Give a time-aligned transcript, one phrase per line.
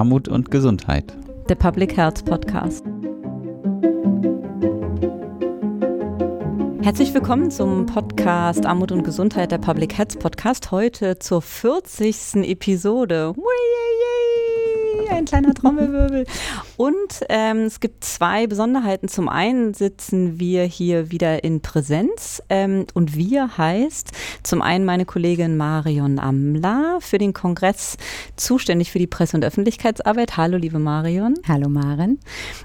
[0.00, 1.14] Armut und Gesundheit.
[1.50, 2.86] Der Public Health Podcast.
[6.80, 10.70] Herzlich willkommen zum Podcast Armut und Gesundheit, der Public Health Podcast.
[10.70, 12.48] Heute zur 40.
[12.48, 13.34] Episode.
[15.30, 16.26] Kleiner Trommelwirbel.
[16.76, 19.08] Und ähm, es gibt zwei Besonderheiten.
[19.08, 24.10] Zum einen sitzen wir hier wieder in Präsenz ähm, und wir heißt
[24.42, 27.96] zum einen meine Kollegin Marion Amler für den Kongress
[28.36, 30.36] zuständig für die Presse- und Öffentlichkeitsarbeit.
[30.36, 31.34] Hallo, liebe Marion.
[31.46, 32.18] Hallo, Maren.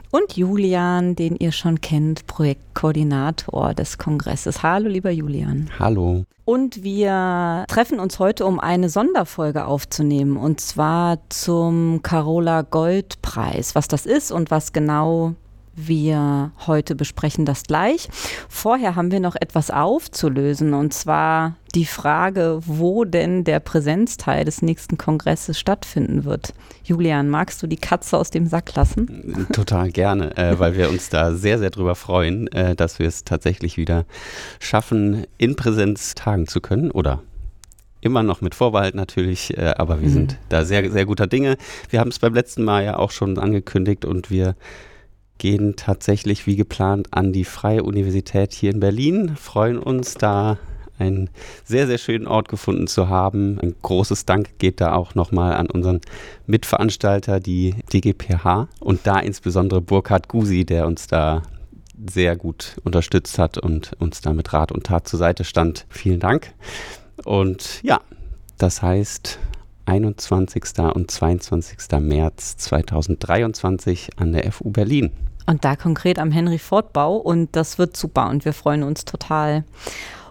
[0.09, 4.63] Und Julian, den ihr schon kennt, Projektkoordinator des Kongresses.
[4.63, 5.69] Hallo, lieber Julian.
[5.77, 6.25] Hallo.
[6.45, 13.75] Und wir treffen uns heute, um eine Sonderfolge aufzunehmen, und zwar zum Carola Gold Preis.
[13.75, 15.35] Was das ist und was genau
[15.75, 18.07] wir heute besprechen das gleich.
[18.49, 24.61] Vorher haben wir noch etwas aufzulösen und zwar die Frage, wo denn der Präsenzteil des
[24.61, 26.53] nächsten Kongresses stattfinden wird.
[26.85, 29.47] Julian, magst du die Katze aus dem Sack lassen?
[29.51, 33.25] Total gerne, äh, weil wir uns da sehr, sehr drüber freuen, äh, dass wir es
[33.25, 34.05] tatsächlich wieder
[34.59, 37.21] schaffen, in Präsenz tagen zu können oder
[38.05, 40.13] immer noch mit Vorbehalt natürlich, äh, aber wir mhm.
[40.13, 41.57] sind da sehr, sehr guter Dinge.
[41.89, 44.55] Wir haben es beim letzten Mal ja auch schon angekündigt und wir
[45.39, 50.57] gehen tatsächlich wie geplant an die Freie Universität hier in Berlin, freuen uns da
[50.97, 51.29] einen
[51.65, 53.59] sehr, sehr schönen Ort gefunden zu haben.
[53.59, 55.99] Ein großes Dank geht da auch nochmal an unseren
[56.45, 61.41] Mitveranstalter, die DGPH und da insbesondere Burkhard Gusi, der uns da
[62.09, 65.85] sehr gut unterstützt hat und uns da mit Rat und Tat zur Seite stand.
[65.89, 66.53] Vielen Dank.
[67.23, 68.01] Und ja,
[68.57, 69.39] das heißt,
[69.85, 70.63] 21.
[70.93, 71.77] und 22.
[71.99, 75.11] März 2023 an der FU Berlin.
[75.45, 79.63] Und da konkret am Henry-Ford-Bau und das wird super und wir freuen uns total.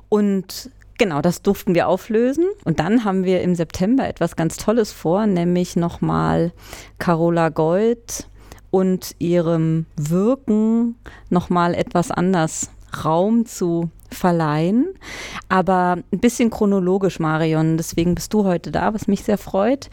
[0.09, 2.45] Und Genau, das durften wir auflösen.
[2.65, 6.53] Und dann haben wir im September etwas ganz Tolles vor, nämlich nochmal
[6.99, 8.29] Carola Gold
[8.71, 10.97] und ihrem Wirken
[11.31, 12.71] nochmal etwas anders
[13.05, 14.87] Raum zu verleihen.
[15.49, 17.77] Aber ein bisschen chronologisch, Marion.
[17.77, 19.91] Deswegen bist du heute da, was mich sehr freut.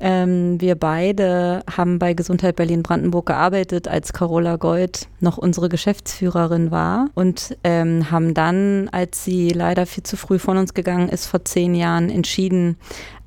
[0.00, 7.08] Ähm, wir beide haben bei Gesundheit Berlin-Brandenburg gearbeitet, als Carola Gold noch unsere Geschäftsführerin war
[7.14, 11.44] und ähm, haben dann, als sie leider viel zu früh von uns gegangen ist, vor
[11.44, 12.76] zehn Jahren entschieden,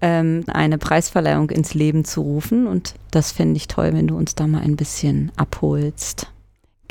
[0.02, 2.68] ähm, eine Preisverleihung ins Leben zu rufen.
[2.68, 6.32] Und das fände ich toll, wenn du uns da mal ein bisschen abholst.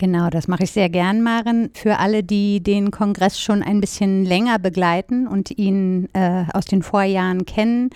[0.01, 1.69] Genau, das mache ich sehr gern, Maren.
[1.75, 6.83] Für alle, die den Kongress schon ein bisschen länger begleiten und ihn äh, aus den
[6.83, 7.91] Vorjahren kennen,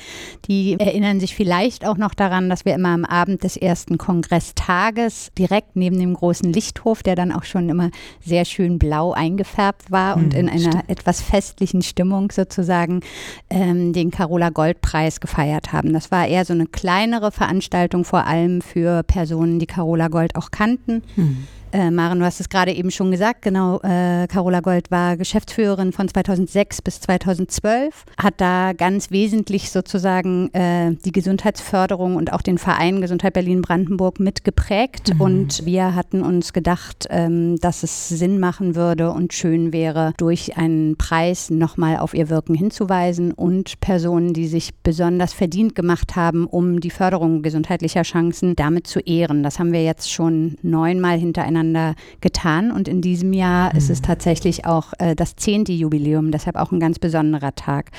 [0.47, 5.31] die erinnern sich vielleicht auch noch daran, dass wir immer am Abend des ersten Kongresstages
[5.39, 7.89] direkt neben dem großen Lichthof, der dann auch schon immer
[8.21, 10.91] sehr schön blau eingefärbt war und hm, in einer stimmt.
[10.91, 13.01] etwas festlichen Stimmung sozusagen
[13.49, 15.95] ähm, den Carola Gold Preis gefeiert haben.
[15.95, 20.51] Das war eher so eine kleinere Veranstaltung, vor allem für Personen, die Carola Gold auch
[20.51, 21.03] kannten.
[21.15, 21.47] Hm.
[21.75, 25.91] Äh, Maren, du hast es gerade eben schon gesagt, genau, äh, Carola Gold war Geschäftsführerin
[25.91, 32.59] von 2006 bis 2012, hat da ganz wesentlich sozusagen äh, die Gesundheitsförderung und auch den
[32.59, 35.15] Verein Gesundheit Berlin-Brandenburg mitgeprägt.
[35.15, 35.21] Mhm.
[35.21, 40.57] Und wir hatten uns gedacht, ähm, dass es Sinn machen würde und schön wäre, durch
[40.57, 46.47] einen Preis nochmal auf ihr Wirken hinzuweisen und Personen, die sich besonders verdient gemacht haben,
[46.47, 49.43] um die Förderung gesundheitlicher Chancen damit zu ehren.
[49.43, 52.71] Das haben wir jetzt schon neunmal hintereinander miteinander getan.
[52.71, 53.79] Und in diesem Jahr mhm.
[53.79, 57.91] ist es tatsächlich auch äh, das zehnte Jubiläum, deshalb auch ein ganz besonderer Tag.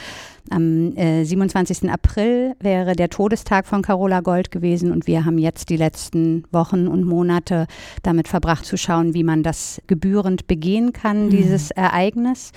[0.50, 1.90] Am äh, 27.
[1.90, 6.88] April wäre der Todestag von Carola Gold gewesen und wir haben jetzt die letzten Wochen
[6.88, 7.66] und Monate
[8.04, 11.30] damit verbracht zu schauen, wie man das gebührend begehen kann, mhm.
[11.32, 12.52] dieses Ereignis.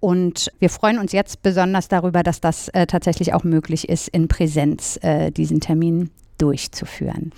[0.00, 4.28] Und wir freuen uns jetzt besonders darüber, dass das äh, tatsächlich auch möglich ist, in
[4.28, 7.32] Präsenz äh, diesen Termin durchzuführen.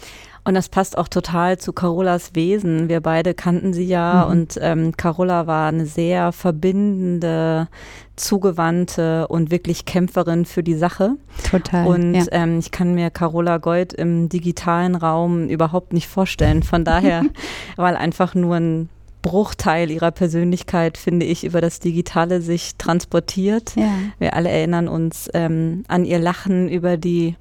[0.47, 2.89] Und das passt auch total zu Carolas Wesen.
[2.89, 4.31] Wir beide kannten sie ja mhm.
[4.31, 7.67] und ähm, Carola war eine sehr verbindende,
[8.15, 11.17] zugewandte und wirklich Kämpferin für die Sache.
[11.51, 11.89] Total.
[11.89, 12.27] Und ja.
[12.31, 16.63] ähm, ich kann mir Carola Gold im digitalen Raum überhaupt nicht vorstellen.
[16.63, 17.25] Von daher,
[17.77, 18.89] weil einfach nur ein
[19.23, 23.75] Bruchteil ihrer Persönlichkeit, finde ich, über das Digitale sich transportiert.
[23.75, 23.91] Ja.
[24.21, 27.35] Wir alle erinnern uns ähm, an ihr Lachen über die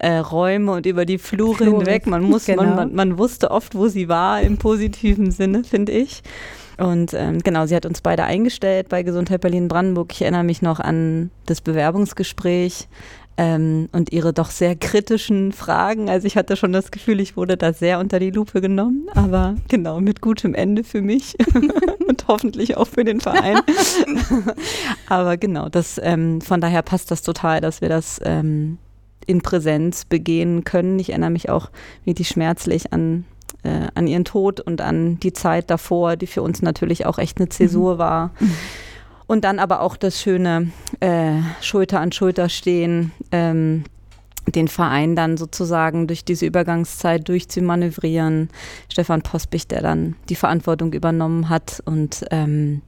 [0.00, 1.78] äh, Räume und über die Flure, Flure.
[1.78, 2.06] hinweg.
[2.06, 2.64] Man, muss, genau.
[2.64, 6.22] man, man, man wusste oft, wo sie war im positiven Sinne, finde ich.
[6.78, 10.12] Und ähm, genau, sie hat uns beide eingestellt bei Gesundheit Berlin-Brandenburg.
[10.12, 12.88] Ich erinnere mich noch an das Bewerbungsgespräch
[13.36, 16.08] ähm, und ihre doch sehr kritischen Fragen.
[16.08, 19.56] Also ich hatte schon das Gefühl, ich wurde da sehr unter die Lupe genommen, aber
[19.68, 21.36] genau, mit gutem Ende für mich
[22.08, 23.60] und hoffentlich auch für den Verein.
[25.06, 28.78] aber genau, das, ähm, von daher passt das total, dass wir das ähm,
[29.26, 30.98] in Präsenz begehen können.
[30.98, 31.70] Ich erinnere mich auch
[32.04, 33.24] wirklich schmerzlich an,
[33.62, 37.38] äh, an ihren Tod und an die Zeit davor, die für uns natürlich auch echt
[37.38, 37.98] eine Zäsur mhm.
[37.98, 38.30] war.
[38.40, 38.54] Mhm.
[39.26, 43.84] Und dann aber auch das schöne äh, Schulter an Schulter stehen, ähm,
[44.46, 48.48] den Verein dann sozusagen durch diese Übergangszeit durchzumanövrieren.
[48.90, 52.82] Stefan Pospich, der dann die Verantwortung übernommen hat und ähm,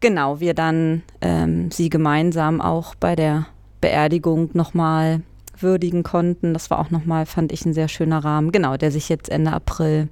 [0.00, 3.46] genau, wir dann ähm, sie gemeinsam auch bei der
[3.80, 5.22] Beerdigung nochmal
[5.62, 6.52] würdigen konnten.
[6.52, 8.52] Das war auch nochmal, fand ich, ein sehr schöner Rahmen.
[8.52, 10.08] Genau, der sich jetzt Ende April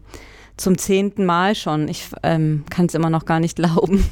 [0.57, 4.05] zum zehnten Mal schon, ich ähm, kann es immer noch gar nicht glauben,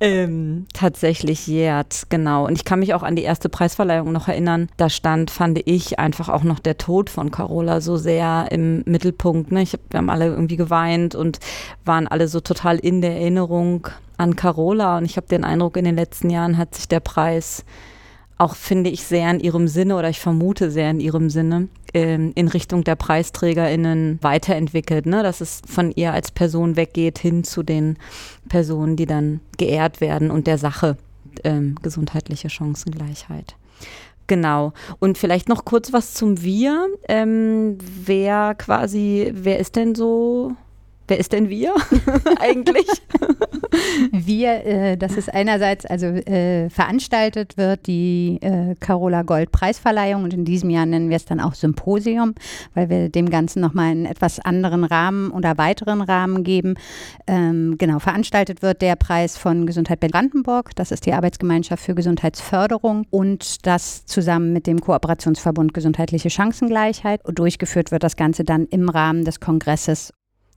[0.00, 2.06] ähm, tatsächlich jährt.
[2.08, 2.46] Genau.
[2.46, 4.68] Und ich kann mich auch an die erste Preisverleihung noch erinnern.
[4.76, 9.52] Da stand, fand ich, einfach auch noch der Tod von Carola so sehr im Mittelpunkt.
[9.52, 9.62] Ne?
[9.62, 11.38] Ich wir haben alle irgendwie geweint und
[11.84, 14.98] waren alle so total in der Erinnerung an Carola.
[14.98, 17.64] Und ich habe den Eindruck, in den letzten Jahren hat sich der Preis
[18.38, 22.32] auch, finde ich, sehr in ihrem Sinne oder ich vermute sehr in ihrem Sinne ähm,
[22.34, 25.22] in Richtung der PreisträgerInnen weiterentwickelt, ne?
[25.22, 27.96] dass es von ihr als Person weggeht hin zu den
[28.48, 30.96] Personen, die dann geehrt werden und der Sache
[31.44, 33.56] ähm, gesundheitliche Chancengleichheit.
[34.26, 34.72] Genau.
[34.98, 36.88] Und vielleicht noch kurz was zum Wir.
[37.08, 40.56] Ähm, wer quasi, wer ist denn so
[41.08, 41.74] Wer ist denn wir
[42.40, 42.86] eigentlich?
[44.12, 50.34] wir, äh, das ist einerseits, also äh, veranstaltet wird die äh, Carola Gold Preisverleihung und
[50.34, 52.34] in diesem Jahr nennen wir es dann auch Symposium,
[52.74, 56.74] weil wir dem Ganzen nochmal einen etwas anderen Rahmen oder weiteren Rahmen geben.
[57.26, 63.06] Ähm, genau, veranstaltet wird der Preis von Gesundheit Brandenburg, das ist die Arbeitsgemeinschaft für Gesundheitsförderung
[63.10, 67.24] und das zusammen mit dem Kooperationsverbund Gesundheitliche Chancengleichheit.
[67.24, 70.12] Und durchgeführt wird das Ganze dann im Rahmen des Kongresses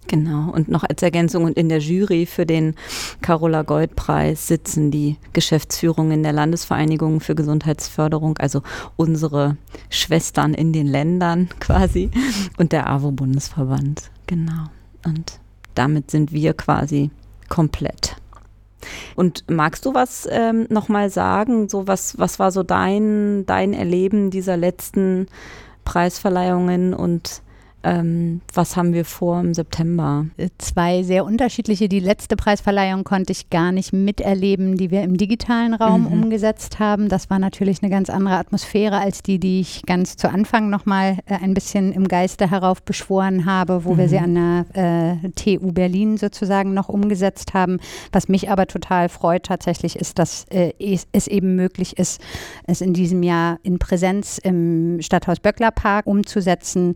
[0.08, 2.74] Genau, und noch als Ergänzung und in der Jury für den
[3.22, 8.64] Carola Gold Preis sitzen die Geschäftsführungen der Landesvereinigung für Gesundheitsförderung, also
[8.96, 9.58] unsere
[9.92, 12.10] Schwestern in den Ländern quasi
[12.58, 14.10] und der AWO Bundesverband.
[14.26, 14.66] Genau.
[15.06, 15.40] Und
[15.76, 17.12] damit sind wir quasi
[17.48, 18.16] komplett.
[19.16, 21.70] Und magst du was ähm, nochmal sagen?
[21.70, 25.28] So was, was war so dein, dein Erleben dieser letzten
[25.86, 27.42] Preisverleihungen und
[27.84, 30.26] ähm, was haben wir vor im September?
[30.58, 31.88] Zwei sehr unterschiedliche.
[31.88, 36.24] Die letzte Preisverleihung konnte ich gar nicht miterleben, die wir im digitalen Raum mhm.
[36.24, 37.08] umgesetzt haben.
[37.08, 41.20] Das war natürlich eine ganz andere Atmosphäre als die, die ich ganz zu Anfang nochmal
[41.26, 43.98] äh, ein bisschen im Geiste heraufbeschworen habe, wo mhm.
[43.98, 47.78] wir sie an der äh, TU Berlin sozusagen noch umgesetzt haben.
[48.12, 50.74] Was mich aber total freut tatsächlich ist, dass äh,
[51.14, 52.20] es eben möglich ist,
[52.68, 56.94] es in diesem Jahr in Präsenz im Stadthaus Böckler Park umzusetzen.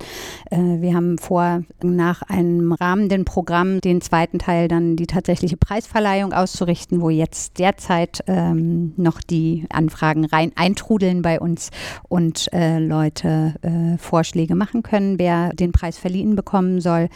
[0.51, 6.33] Äh, wir haben vor, nach einem rahmenden Programm den zweiten Teil dann die tatsächliche Preisverleihung
[6.33, 11.69] auszurichten, wo jetzt derzeit ähm, noch die Anfragen rein eintrudeln bei uns
[12.09, 17.09] und äh, Leute äh, Vorschläge machen können, wer den Preis verliehen bekommen soll.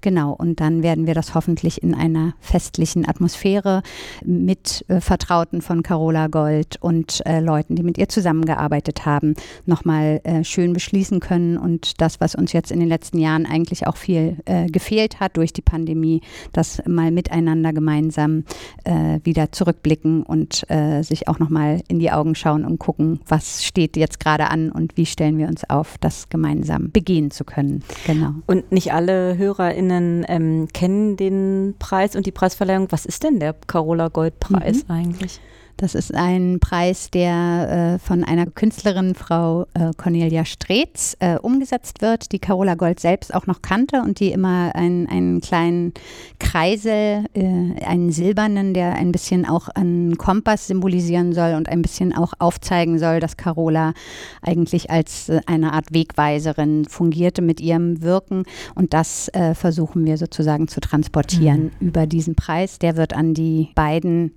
[0.00, 3.82] Genau, und dann werden wir das hoffentlich in einer festlichen Atmosphäre
[4.24, 9.34] mit äh, Vertrauten von Carola Gold und äh, Leuten, die mit ihr zusammengearbeitet haben,
[9.66, 13.44] nochmal äh, schön beschließen können und das, was uns jetzt in den letzten letzten Jahren
[13.44, 16.22] eigentlich auch viel äh, gefehlt hat durch die Pandemie,
[16.52, 18.44] das mal miteinander gemeinsam
[18.84, 23.62] äh, wieder zurückblicken und äh, sich auch nochmal in die Augen schauen und gucken, was
[23.62, 27.84] steht jetzt gerade an und wie stellen wir uns auf, das gemeinsam begehen zu können.
[28.06, 28.30] Genau.
[28.46, 32.86] Und nicht alle HörerInnen ähm, kennen den Preis und die Preisverleihung.
[32.90, 34.94] Was ist denn der Carola Gold Preis mhm.
[34.94, 35.40] eigentlich?
[35.76, 42.00] Das ist ein Preis, der äh, von einer Künstlerin, Frau äh, Cornelia Streetz, äh, umgesetzt
[42.00, 45.92] wird, die Carola Gold selbst auch noch kannte und die immer ein, einen kleinen
[46.38, 52.14] Kreisel, äh, einen silbernen, der ein bisschen auch einen Kompass symbolisieren soll und ein bisschen
[52.14, 53.94] auch aufzeigen soll, dass Carola
[54.42, 58.44] eigentlich als äh, eine Art Wegweiserin fungierte mit ihrem Wirken.
[58.76, 61.88] Und das äh, versuchen wir sozusagen zu transportieren mhm.
[61.88, 62.78] über diesen Preis.
[62.78, 64.34] Der wird an die beiden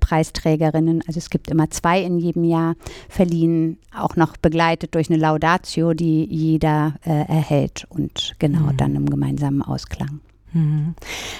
[0.00, 2.74] Preisträger Preisträgerinnen, also es gibt immer zwei in jedem Jahr,
[3.08, 8.76] verliehen, auch noch begleitet durch eine Laudatio, die jeder äh, erhält und genau mhm.
[8.76, 10.20] dann im gemeinsamen Ausklang.
[10.52, 10.94] Mhm.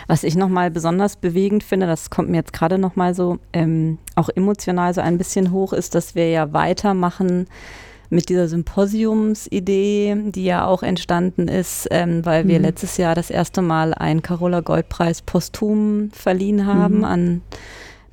[0.07, 4.29] Was ich nochmal besonders bewegend finde, das kommt mir jetzt gerade nochmal so ähm, auch
[4.29, 7.47] emotional so ein bisschen hoch, ist, dass wir ja weitermachen
[8.11, 12.65] mit dieser Symposiumsidee, die ja auch entstanden ist, ähm, weil wir mhm.
[12.65, 17.05] letztes Jahr das erste Mal einen Carola Goldpreis posthum verliehen haben mhm.
[17.05, 17.43] an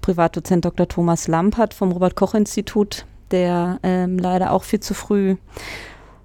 [0.06, 0.88] Privatdozent Dr.
[0.88, 5.36] Thomas Lampert vom Robert-Koch-Institut, der ähm, leider auch viel zu früh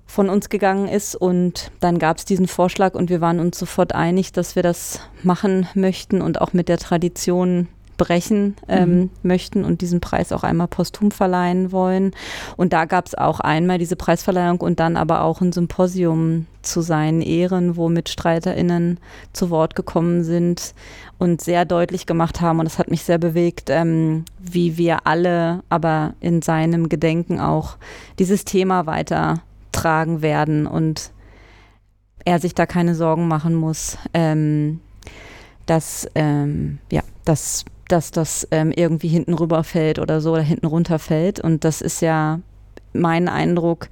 [0.05, 1.15] von uns gegangen ist.
[1.15, 5.01] Und dann gab es diesen Vorschlag und wir waren uns sofort einig, dass wir das
[5.23, 7.69] machen möchten und auch mit der Tradition
[8.01, 9.11] brechen ähm, mhm.
[9.23, 12.13] möchten und diesen Preis auch einmal posthum verleihen wollen.
[12.57, 16.81] Und da gab es auch einmal diese Preisverleihung und dann aber auch ein Symposium zu
[16.81, 18.99] seinen Ehren, wo MitstreiterInnen
[19.35, 20.75] zu Wort gekommen sind
[21.19, 22.59] und sehr deutlich gemacht haben.
[22.59, 27.77] Und das hat mich sehr bewegt, ähm, wie wir alle aber in seinem Gedenken auch
[28.19, 31.13] dieses Thema weitertragen werden und
[32.25, 34.81] er sich da keine Sorgen machen muss, ähm,
[35.67, 41.41] dass, ähm, ja, dass, dass das ähm, irgendwie hinten rüberfällt oder so oder hinten runterfällt.
[41.41, 42.41] Und das ist ja
[42.93, 43.89] mein Eindruck,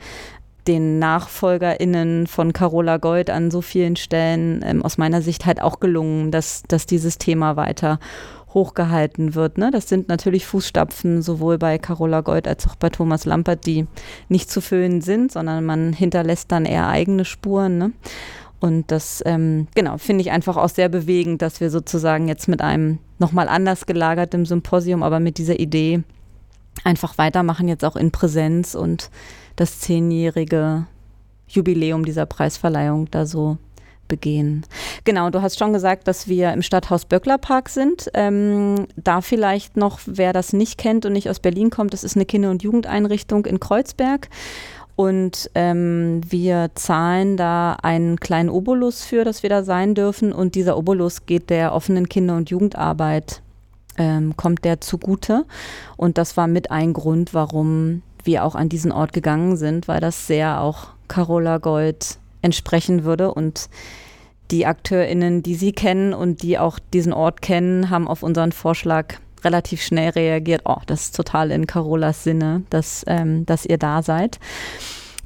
[0.67, 5.81] den NachfolgerInnen von Carola Gold an so vielen Stellen ähm, aus meiner Sicht halt auch
[5.81, 7.99] gelungen, dass, dass dieses Thema weiter
[8.53, 9.59] hochgehalten wird.
[9.59, 9.71] Ne?
[9.71, 13.87] Das sind natürlich Fußstapfen sowohl bei Carola Gold als auch bei Thomas Lampert, die
[14.29, 17.79] nicht zu füllen sind, sondern man hinterlässt dann eher eigene Spuren.
[17.79, 17.93] Ne?
[18.61, 22.61] Und das, ähm, genau, finde ich einfach auch sehr bewegend, dass wir sozusagen jetzt mit
[22.61, 26.03] einem nochmal anders gelagerten Symposium, aber mit dieser Idee
[26.85, 29.11] einfach weitermachen, jetzt auch in Präsenz und
[29.57, 30.87] das zehnjährige
[31.49, 33.59] Jubiläum dieser Preisverleihung da so
[34.09, 34.65] begehen.
[35.05, 38.11] Genau, du hast schon gesagt, dass wir im Stadthaus Böcklerpark sind.
[38.15, 42.17] Ähm, da vielleicht noch, wer das nicht kennt und nicht aus Berlin kommt, das ist
[42.17, 44.29] eine Kinder- und Jugendeinrichtung in Kreuzberg.
[44.99, 50.33] Und ähm, wir zahlen da einen kleinen Obolus für, dass wir da sein dürfen.
[50.33, 53.41] Und dieser Obolus geht der offenen Kinder- und Jugendarbeit,
[53.97, 55.45] ähm, kommt der zugute.
[55.97, 60.01] Und das war mit ein Grund, warum wir auch an diesen Ort gegangen sind, weil
[60.01, 63.33] das sehr auch Carola Gold entsprechen würde.
[63.33, 63.69] Und
[64.51, 69.15] die AkteurInnen, die Sie kennen und die auch diesen Ort kennen, haben auf unseren Vorschlag
[69.45, 70.63] relativ schnell reagiert.
[70.65, 74.39] Oh, das ist total in Carolas Sinne, dass, ähm, dass ihr da seid.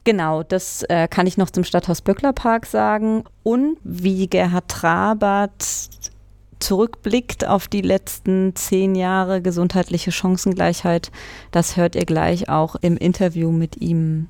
[0.04, 3.24] Genau, das äh, kann ich noch zum Stadthaus Böcklerpark sagen.
[3.42, 5.62] Und wie Gerhard Trabert
[6.58, 11.10] zurückblickt auf die letzten zehn Jahre gesundheitliche Chancengleichheit,
[11.50, 14.28] das hört ihr gleich auch im Interview mit ihm.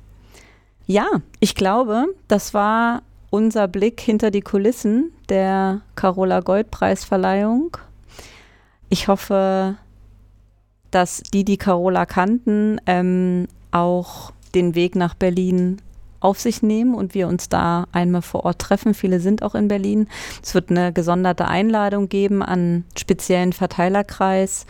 [0.85, 1.07] Ja,
[1.39, 7.77] ich glaube, das war unser Blick hinter die Kulissen der Carola Gold Preisverleihung.
[8.93, 9.75] Ich hoffe,
[10.91, 15.77] dass die, die Carola kannten, ähm, auch den Weg nach Berlin
[16.19, 18.93] auf sich nehmen und wir uns da einmal vor Ort treffen.
[18.93, 20.07] Viele sind auch in Berlin.
[20.43, 24.67] Es wird eine gesonderte Einladung geben an speziellen Verteilerkreis.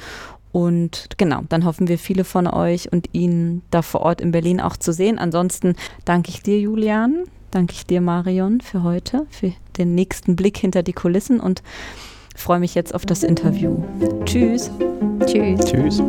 [0.53, 4.61] Und genau, dann hoffen wir viele von euch und Ihnen da vor Ort in Berlin
[4.61, 5.19] auch zu sehen.
[5.19, 5.75] Ansonsten
[6.05, 10.81] danke ich dir, Julian, danke ich dir, Marion, für heute, für den nächsten Blick hinter
[10.81, 11.61] die Kulissen und
[12.35, 13.83] freue mich jetzt auf das Interview.
[14.25, 14.71] Tschüss.
[15.25, 15.59] Tschüss.
[15.65, 16.01] Tschüss.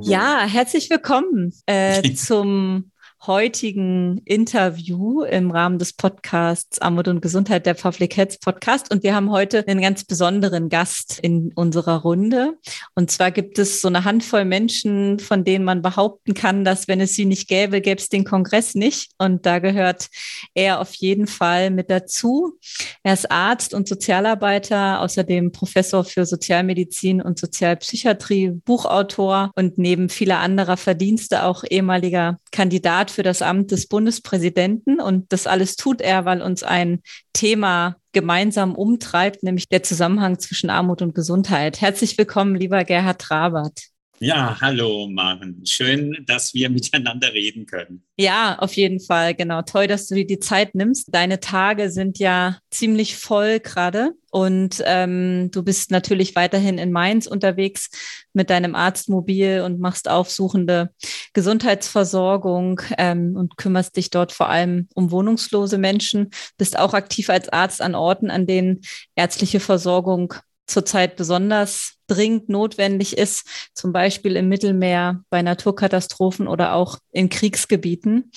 [0.00, 2.90] Ja, herzlich willkommen äh, zum
[3.26, 8.92] heutigen Interview im Rahmen des Podcasts Armut und Gesundheit der Public Health Podcast.
[8.92, 12.54] Und wir haben heute einen ganz besonderen Gast in unserer Runde.
[12.94, 17.00] Und zwar gibt es so eine Handvoll Menschen, von denen man behaupten kann, dass wenn
[17.00, 19.10] es sie nicht gäbe, gäbe es den Kongress nicht.
[19.18, 20.08] Und da gehört
[20.54, 22.58] er auf jeden Fall mit dazu.
[23.02, 30.38] Er ist Arzt und Sozialarbeiter, außerdem Professor für Sozialmedizin und Sozialpsychiatrie, Buchautor und neben vieler
[30.38, 35.00] anderer Verdienste auch ehemaliger Kandidat für das Amt des Bundespräsidenten.
[35.00, 37.00] Und das alles tut er, weil uns ein
[37.32, 41.80] Thema gemeinsam umtreibt, nämlich der Zusammenhang zwischen Armut und Gesundheit.
[41.80, 43.95] Herzlich willkommen, lieber Gerhard Trabert.
[44.18, 45.60] Ja, hallo Maren.
[45.66, 48.02] Schön, dass wir miteinander reden können.
[48.16, 49.34] Ja, auf jeden Fall.
[49.34, 49.60] Genau.
[49.62, 51.08] Toll, dass du dir die Zeit nimmst.
[51.12, 57.26] Deine Tage sind ja ziemlich voll gerade und ähm, du bist natürlich weiterhin in Mainz
[57.26, 57.90] unterwegs
[58.32, 60.90] mit deinem Arztmobil und machst aufsuchende
[61.34, 66.30] Gesundheitsversorgung ähm, und kümmerst dich dort vor allem um wohnungslose Menschen.
[66.56, 68.80] Bist auch aktiv als Arzt an Orten, an denen
[69.14, 70.32] ärztliche Versorgung
[70.66, 78.30] zurzeit besonders dringend notwendig ist, zum Beispiel im Mittelmeer bei Naturkatastrophen oder auch in Kriegsgebieten.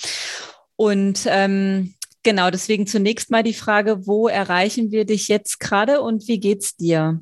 [0.76, 6.26] Und ähm, genau, deswegen zunächst mal die Frage, wo erreichen wir dich jetzt gerade und
[6.28, 7.20] wie geht's dir?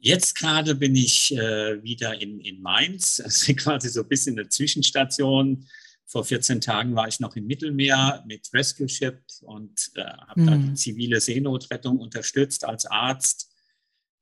[0.00, 4.48] Jetzt gerade bin ich äh, wieder in, in Mainz, also quasi so ein bisschen eine
[4.48, 5.66] Zwischenstation.
[6.06, 10.46] Vor 14 Tagen war ich noch im Mittelmeer mit Rescue Ship und äh, habe mhm.
[10.46, 13.47] da die zivile Seenotrettung unterstützt als Arzt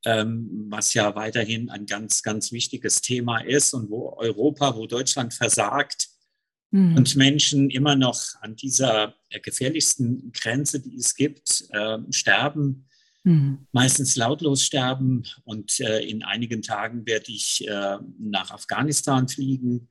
[0.06, 6.08] was ja weiterhin ein ganz, ganz wichtiges Thema ist und wo Europa, wo Deutschland versagt
[6.70, 6.96] mhm.
[6.96, 12.88] und Menschen immer noch an dieser äh, gefährlichsten Grenze, die es gibt, äh, sterben,
[13.24, 13.66] mhm.
[13.72, 15.24] meistens lautlos sterben.
[15.44, 19.88] Und äh, in einigen Tagen werde ich äh, nach Afghanistan fliegen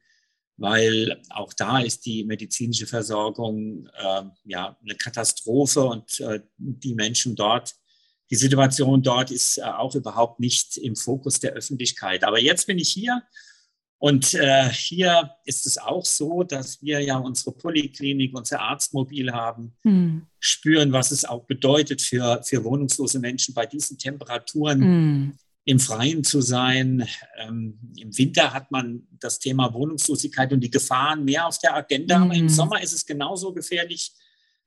[0.57, 7.35] weil auch da ist die medizinische Versorgung äh, ja eine Katastrophe und äh, die Menschen
[7.35, 7.75] dort
[8.31, 12.23] die Situation dort ist äh, auch überhaupt nicht im Fokus der Öffentlichkeit.
[12.23, 13.21] Aber jetzt bin ich hier
[13.97, 19.73] und äh, hier ist es auch so, dass wir ja unsere Poliklinik, unser Arztmobil haben,
[19.83, 20.27] mhm.
[20.39, 24.79] spüren, was es auch bedeutet für, für wohnungslose Menschen bei diesen Temperaturen.
[24.79, 25.33] Mhm.
[25.67, 27.07] Im Freien zu sein.
[27.39, 32.19] Ähm, Im Winter hat man das Thema Wohnungslosigkeit und die Gefahren mehr auf der Agenda,
[32.19, 32.23] mhm.
[32.25, 32.49] aber im hm.
[32.49, 34.11] Sommer ist es genauso gefährlich,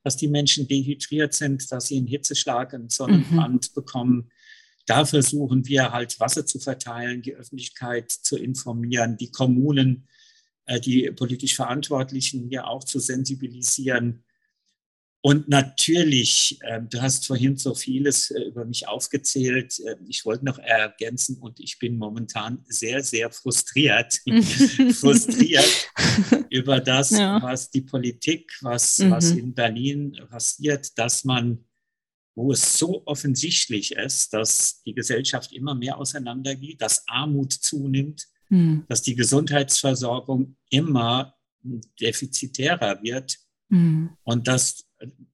[0.04, 3.74] dass die Menschen dehydriert sind, dass sie einen Hitzeschlag, einen Sonnenbrand mhm.
[3.74, 4.30] bekommen.
[4.86, 10.08] Da versuchen wir halt Wasser zu verteilen, die Öffentlichkeit zu informieren, die Kommunen,
[10.66, 14.24] äh, die politisch Verantwortlichen hier auch zu sensibilisieren.
[15.20, 19.80] Und natürlich, äh, du hast vorhin so vieles äh, über mich aufgezählt.
[19.80, 24.20] Äh, ich wollte noch ergänzen und ich bin momentan sehr, sehr frustriert,
[24.92, 25.90] frustriert
[26.50, 27.42] über das, ja.
[27.42, 29.10] was die Politik, was, mhm.
[29.10, 31.64] was in Berlin passiert, dass man
[32.38, 38.84] wo es so offensichtlich ist, dass die Gesellschaft immer mehr auseinandergeht, dass Armut zunimmt, mhm.
[38.88, 41.34] dass die Gesundheitsversorgung immer
[42.00, 43.38] defizitärer wird
[43.70, 44.10] mhm.
[44.22, 44.87] und dass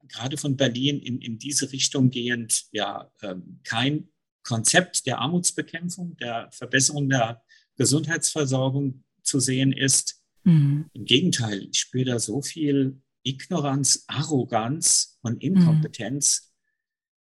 [0.08, 4.08] gerade von Berlin in, in diese Richtung gehend ja ähm, kein
[4.42, 7.42] Konzept der Armutsbekämpfung, der Verbesserung der
[7.76, 10.22] Gesundheitsversorgung zu sehen ist.
[10.44, 10.90] Mhm.
[10.92, 16.52] Im Gegenteil, ich spüre da so viel Ignoranz, Arroganz und Inkompetenz,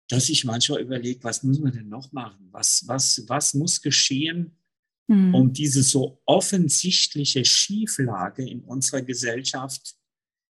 [0.09, 2.49] dass ich manchmal überlege, was müssen wir denn noch machen?
[2.51, 4.59] Was, was, was muss geschehen,
[5.07, 5.35] mhm.
[5.35, 9.95] um diese so offensichtliche Schieflage in unserer Gesellschaft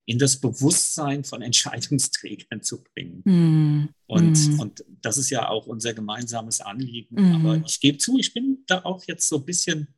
[0.08, 3.22] in das Bewusstsein von Entscheidungsträgern zu bringen.
[3.24, 3.88] Mhm.
[4.06, 4.60] Und, mhm.
[4.60, 7.16] und das ist ja auch unser gemeinsames Anliegen.
[7.20, 7.34] Mhm.
[7.34, 9.94] Aber ich gebe zu, ich bin da auch jetzt so ein bisschen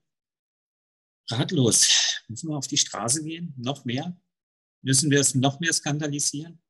[1.30, 1.88] ratlos.
[2.28, 3.54] Müssen wir auf die Straße gehen?
[3.56, 4.16] Noch mehr?
[4.82, 6.60] Müssen wir es noch mehr skandalisieren?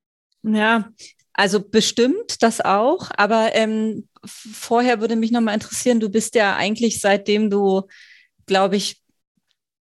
[0.42, 0.92] Ja,
[1.32, 7.00] also bestimmt das auch, aber ähm, vorher würde mich nochmal interessieren, du bist ja eigentlich
[7.00, 7.88] seitdem du,
[8.44, 8.99] glaube ich,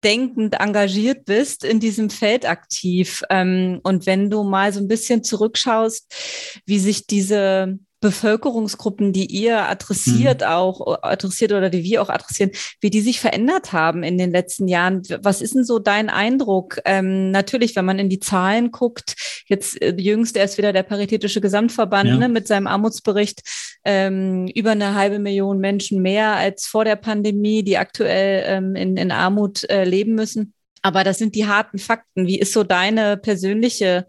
[0.05, 3.23] denkend engagiert bist, in diesem Feld aktiv.
[3.31, 9.69] Ähm, und wenn du mal so ein bisschen zurückschaust, wie sich diese Bevölkerungsgruppen, die ihr
[9.69, 10.47] adressiert mhm.
[10.47, 14.69] auch, adressiert oder die wir auch adressieren, wie die sich verändert haben in den letzten
[14.69, 15.03] Jahren.
[15.23, 16.81] Was ist denn so dein Eindruck?
[16.87, 21.43] Ähm, natürlich, wenn man in die Zahlen guckt, jetzt äh, jüngst erst wieder der Paritätische
[21.43, 22.17] Gesamtverband ja.
[22.17, 23.43] ne, mit seinem Armutsbericht,
[23.85, 28.97] ähm, über eine halbe Million Menschen mehr als vor der Pandemie, die aktuell ähm, in,
[28.97, 30.55] in Armut äh, leben müssen.
[30.83, 32.27] Aber das sind die harten Fakten.
[32.27, 34.07] Wie ist so deine persönliche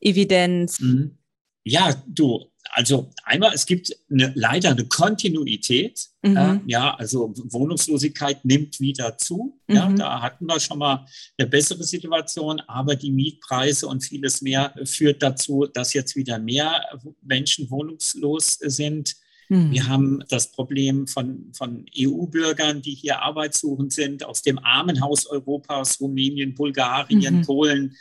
[0.00, 0.80] Evidenz?
[0.80, 1.18] Mhm.
[1.64, 6.08] Ja, du, also einmal, es gibt eine, leider eine Kontinuität.
[6.22, 6.36] Mhm.
[6.36, 9.58] Äh, ja, also Wohnungslosigkeit nimmt wieder zu.
[9.66, 9.74] Mhm.
[9.74, 14.74] Ja, da hatten wir schon mal eine bessere Situation, aber die Mietpreise und vieles mehr
[14.84, 16.82] führt dazu, dass jetzt wieder mehr
[17.22, 19.16] Menschen wohnungslos sind.
[19.48, 19.70] Mhm.
[19.70, 26.00] Wir haben das Problem von, von EU-Bürgern, die hier arbeitssuchend sind, aus dem Armenhaus Europas,
[26.00, 27.42] Rumänien, Bulgarien, mhm.
[27.42, 27.96] Polen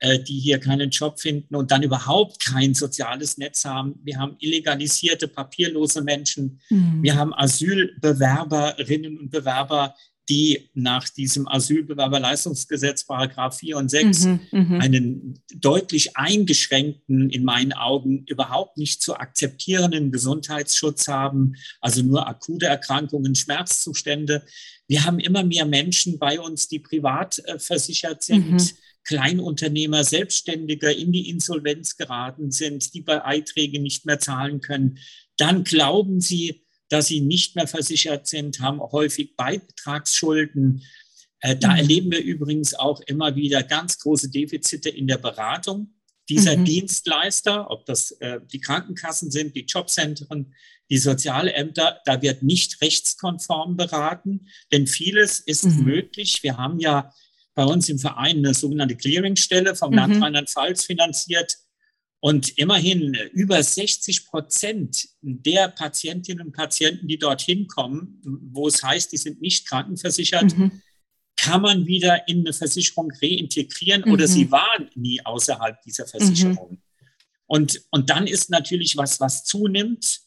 [0.00, 3.98] die hier keinen Job finden und dann überhaupt kein soziales Netz haben.
[4.04, 6.60] Wir haben illegalisierte, papierlose Menschen.
[6.70, 7.02] Mhm.
[7.02, 9.94] Wir haben Asylbewerberinnen und Bewerber,
[10.28, 17.72] die nach diesem Asylbewerberleistungsgesetz, Paragraph 4 und 6, mhm, mhm, einen deutlich eingeschränkten, in meinen
[17.72, 24.44] Augen überhaupt nicht zu akzeptierenden Gesundheitsschutz haben, also nur akute Erkrankungen, Schmerzzustände.
[24.86, 28.74] Wir haben immer mehr Menschen bei uns, die privat äh, versichert sind.
[29.08, 34.98] Kleinunternehmer, Selbstständige in die Insolvenz geraten sind, die Beiträge nicht mehr zahlen können,
[35.38, 40.82] dann glauben sie, dass sie nicht mehr versichert sind, haben häufig Beitragsschulden.
[41.40, 41.76] Äh, da mhm.
[41.76, 45.94] erleben wir übrigens auch immer wieder ganz große Defizite in der Beratung
[46.28, 46.66] dieser mhm.
[46.66, 50.54] Dienstleister, ob das äh, die Krankenkassen sind, die Jobzentren,
[50.90, 55.84] die Sozialämter, da wird nicht rechtskonform beraten, denn vieles ist mhm.
[55.84, 56.40] möglich.
[56.42, 57.10] Wir haben ja
[57.58, 59.96] bei uns im Verein eine sogenannte Clearingstelle vom mhm.
[59.96, 61.58] Land Rheinland-Pfalz finanziert.
[62.20, 69.10] Und immerhin über 60 Prozent der Patientinnen und Patienten, die dorthin kommen, wo es heißt,
[69.10, 70.82] die sind nicht krankenversichert, mhm.
[71.34, 74.12] kann man wieder in eine Versicherung reintegrieren mhm.
[74.12, 76.10] oder sie waren nie außerhalb dieser mhm.
[76.10, 76.82] Versicherung.
[77.46, 80.20] Und, und dann ist natürlich was, was zunimmt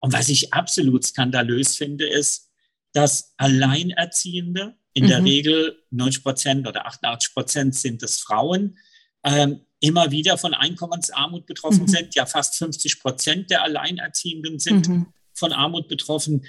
[0.00, 2.50] und was ich absolut skandalös finde, ist,
[2.92, 5.08] dass Alleinerziehende in mhm.
[5.08, 8.78] der Regel 90 Prozent oder 88 Prozent sind es Frauen,
[9.24, 11.88] ähm, immer wieder von Einkommensarmut betroffen mhm.
[11.88, 12.14] sind.
[12.14, 15.06] Ja, fast 50 Prozent der Alleinerziehenden sind mhm.
[15.34, 16.44] von Armut betroffen.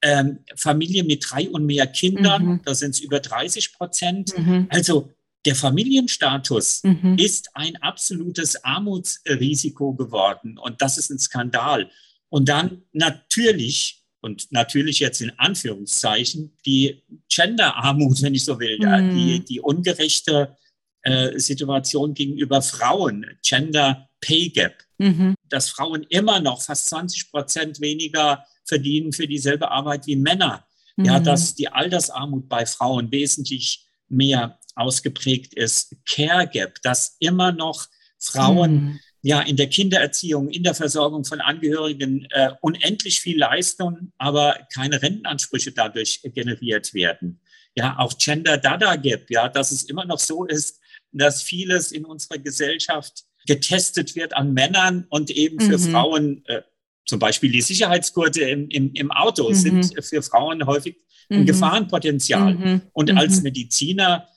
[0.00, 2.60] Ähm, Familien mit drei und mehr Kindern, mhm.
[2.64, 4.38] da sind es über 30 Prozent.
[4.38, 4.68] Mhm.
[4.70, 5.12] Also
[5.44, 7.16] der Familienstatus mhm.
[7.18, 11.90] ist ein absolutes Armutsrisiko geworden und das ist ein Skandal.
[12.28, 19.14] Und dann natürlich, und natürlich jetzt in Anführungszeichen, die Gender-Armut, wenn ich so will, mhm.
[19.14, 20.56] die, die ungerechte
[21.02, 25.34] äh, Situation gegenüber Frauen, Gender Pay Gap, mhm.
[25.48, 30.66] dass Frauen immer noch fast 20 Prozent weniger verdienen für dieselbe Arbeit wie Männer.
[30.96, 31.04] Mhm.
[31.06, 35.96] Ja, dass die Altersarmut bei Frauen wesentlich mehr ausgeprägt ist.
[36.06, 37.86] Care Gap, dass immer noch
[38.18, 39.00] Frauen mhm.
[39.22, 45.02] Ja in der Kindererziehung, in der Versorgung von Angehörigen äh, unendlich viel leisten, aber keine
[45.02, 47.40] Rentenansprüche dadurch generiert werden.
[47.74, 50.80] Ja, auch Gender Dada Gap, ja, dass es immer noch so ist,
[51.12, 55.90] dass vieles in unserer Gesellschaft getestet wird an Männern und eben für mhm.
[55.90, 56.62] Frauen, äh,
[57.06, 59.54] zum Beispiel die Sicherheitsgurte im, im, im Auto, mhm.
[59.54, 60.96] sind für Frauen häufig
[61.30, 61.46] ein mhm.
[61.46, 62.54] Gefahrenpotenzial.
[62.54, 62.82] Mhm.
[62.92, 63.44] Und als mhm.
[63.44, 64.28] Mediziner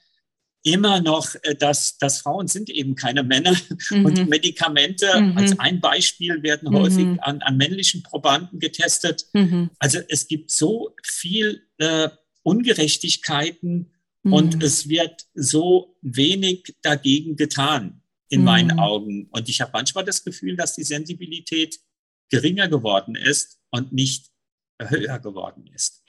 [0.63, 3.55] immer noch, äh, dass, dass Frauen sind eben keine Männer
[3.91, 9.25] und die Medikamente als ein Beispiel werden häufig an, an männlichen Probanden getestet.
[9.79, 12.09] Also es gibt so viel äh,
[12.43, 13.91] Ungerechtigkeiten
[14.23, 14.61] und mhm.
[14.61, 18.45] es wird so wenig dagegen getan, in mhm.
[18.45, 19.27] meinen Augen.
[19.31, 21.79] Und ich habe manchmal das Gefühl, dass die Sensibilität
[22.29, 24.30] geringer geworden ist und nicht
[24.89, 26.03] höher geworden ist.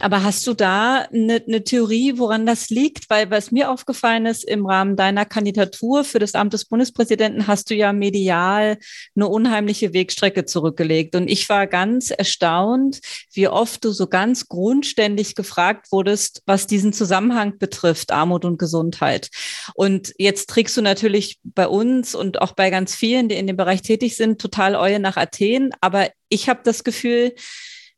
[0.00, 3.08] Aber hast du da eine, eine, Theorie, woran das liegt?
[3.10, 7.70] Weil was mir aufgefallen ist, im Rahmen deiner Kandidatur für das Amt des Bundespräsidenten hast
[7.70, 8.78] du ja medial
[9.14, 11.14] eine unheimliche Wegstrecke zurückgelegt.
[11.14, 13.00] Und ich war ganz erstaunt,
[13.32, 19.30] wie oft du so ganz grundständig gefragt wurdest, was diesen Zusammenhang betrifft, Armut und Gesundheit.
[19.74, 23.56] Und jetzt trägst du natürlich bei uns und auch bei ganz vielen, die in dem
[23.56, 25.70] Bereich tätig sind, total Eue nach Athen.
[25.80, 27.34] Aber ich habe das Gefühl,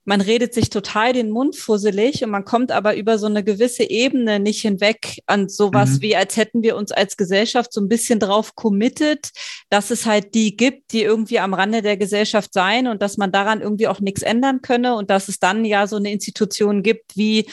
[0.09, 3.83] man redet sich total den Mund fusselig und man kommt aber über so eine gewisse
[3.83, 6.01] Ebene nicht hinweg an sowas mhm.
[6.01, 9.29] wie, als hätten wir uns als Gesellschaft so ein bisschen drauf committed,
[9.69, 13.33] dass es halt die gibt, die irgendwie am Rande der Gesellschaft sein und dass man
[13.33, 17.15] daran irgendwie auch nichts ändern könne und dass es dann ja so eine Institution gibt
[17.19, 17.47] wie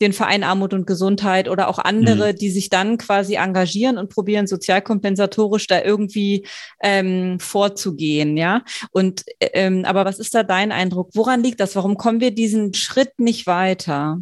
[0.00, 2.36] den Verein Armut und Gesundheit oder auch andere, mhm.
[2.36, 6.46] die sich dann quasi engagieren und probieren, sozialkompensatorisch da irgendwie
[6.82, 8.62] ähm, vorzugehen, ja.
[8.90, 11.10] Und ähm, aber was ist da dein Eindruck?
[11.14, 11.76] Woran liegt das?
[11.76, 14.20] Warum kommen wir diesen Schritt nicht weiter?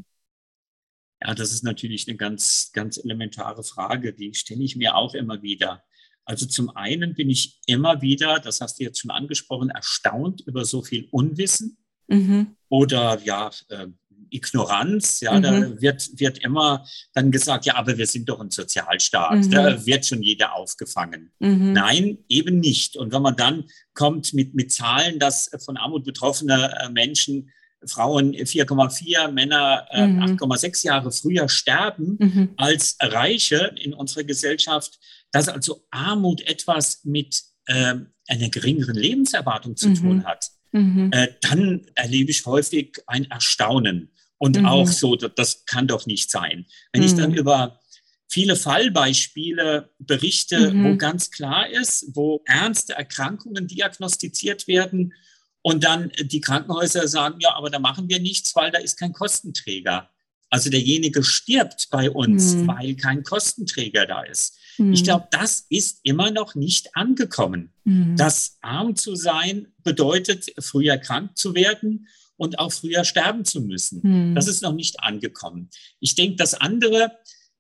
[1.21, 5.43] Ja, das ist natürlich eine ganz, ganz elementare Frage, die stelle ich mir auch immer
[5.43, 5.83] wieder.
[6.27, 10.65] Also zum einen bin ich immer wieder, das hast du jetzt schon angesprochen, erstaunt über
[10.65, 11.77] so viel Unwissen
[12.09, 12.57] mhm.
[12.69, 13.87] oder ja, äh,
[14.31, 15.21] Ignoranz.
[15.21, 15.43] Ja, mhm.
[15.43, 19.47] da wird, wird immer dann gesagt, ja, aber wir sind doch ein Sozialstaat.
[19.47, 19.51] Mhm.
[19.51, 21.33] Da wird schon jeder aufgefangen.
[21.39, 21.73] Mhm.
[21.73, 22.97] Nein, eben nicht.
[22.97, 27.51] Und wenn man dann kommt mit, mit Zahlen, dass von Armut betroffene äh, Menschen
[27.87, 30.89] Frauen 4,4, Männer äh, 8,6 mhm.
[30.89, 32.51] Jahre früher sterben mhm.
[32.57, 34.99] als Reiche in unserer Gesellschaft,
[35.33, 37.95] dass also Armut etwas mit äh,
[38.29, 40.25] einer geringeren Lebenserwartung zu tun mhm.
[40.25, 40.51] hat.
[40.73, 41.11] Mhm.
[41.13, 44.11] Äh, dann erlebe ich häufig ein Erstaunen.
[44.45, 44.67] Und mhm.
[44.67, 46.67] auch so, das kann doch nicht sein.
[46.93, 47.07] Wenn mhm.
[47.07, 47.39] ich dann mhm.
[47.39, 47.81] über
[48.29, 50.85] viele Fallbeispiele berichte, mhm.
[50.85, 55.15] wo ganz klar ist, wo ernste Erkrankungen diagnostiziert werden
[55.63, 59.15] und dann die Krankenhäuser sagen, ja, aber da machen wir nichts, weil da ist kein
[59.15, 60.11] Kostenträger.
[60.51, 62.69] Also derjenige stirbt bei uns, mhm.
[62.69, 64.59] weil kein Kostenträger da ist.
[64.77, 65.05] Ich mhm.
[65.05, 67.73] glaube, das ist immer noch nicht angekommen.
[67.85, 68.19] Mhm.
[68.19, 74.03] Das arm zu sein bedeutet, früher krank zu werden und auch früher sterben zu müssen.
[74.03, 74.35] Hm.
[74.35, 75.71] Das ist noch nicht angekommen.
[76.01, 77.13] Ich denke, das andere,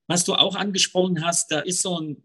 [0.06, 2.22] was du auch angesprochen hast, da ist so ein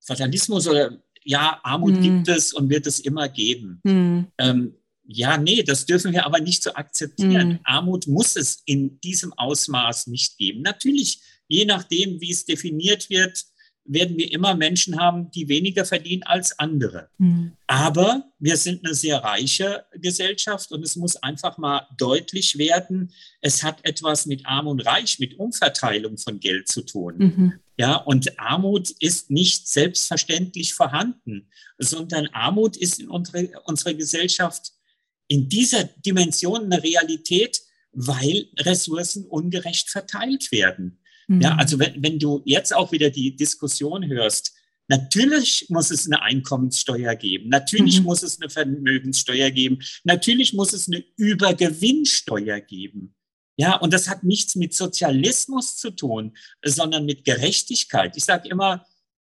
[0.00, 2.02] Fatalismus oder ja, Armut hm.
[2.02, 3.80] gibt es und wird es immer geben.
[3.84, 4.26] Hm.
[4.38, 4.74] Ähm,
[5.12, 7.50] ja, nee, das dürfen wir aber nicht so akzeptieren.
[7.50, 7.60] Hm.
[7.64, 10.62] Armut muss es in diesem Ausmaß nicht geben.
[10.62, 13.44] Natürlich, je nachdem, wie es definiert wird,
[13.84, 17.08] werden wir immer Menschen haben, die weniger verdienen als andere.
[17.18, 17.52] Mhm.
[17.66, 23.62] Aber wir sind eine sehr reiche Gesellschaft und es muss einfach mal deutlich werden, es
[23.62, 27.14] hat etwas mit Arm und Reich, mit Umverteilung von Geld zu tun.
[27.18, 27.52] Mhm.
[27.78, 34.72] Ja, und Armut ist nicht selbstverständlich vorhanden, sondern Armut ist in unserer, unserer Gesellschaft
[35.28, 37.60] in dieser Dimension eine Realität,
[37.92, 40.99] weil Ressourcen ungerecht verteilt werden.
[41.38, 41.58] Ja, mhm.
[41.58, 44.54] also wenn, wenn du jetzt auch wieder die Diskussion hörst,
[44.90, 47.48] Natürlich muss es eine Einkommenssteuer geben.
[47.48, 48.06] Natürlich mhm.
[48.06, 49.78] muss es eine Vermögenssteuer geben.
[50.02, 53.14] Natürlich muss es eine Übergewinnsteuer geben.
[53.56, 58.16] Ja, und das hat nichts mit Sozialismus zu tun, sondern mit Gerechtigkeit.
[58.16, 58.84] Ich sage immer,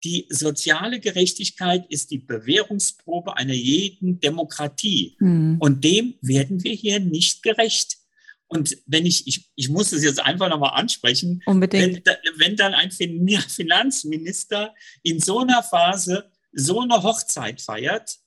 [0.04, 5.16] die soziale Gerechtigkeit ist die Bewährungsprobe einer jeden Demokratie.
[5.20, 5.56] Mhm.
[5.60, 7.98] Und dem werden wir hier nicht gerecht.
[8.48, 12.06] Und wenn ich, ich, ich muss es jetzt einfach nochmal ansprechen, Unbedingt.
[12.06, 12.92] Wenn, wenn dann ein
[13.50, 18.18] Finanzminister in so einer Phase so eine Hochzeit feiert,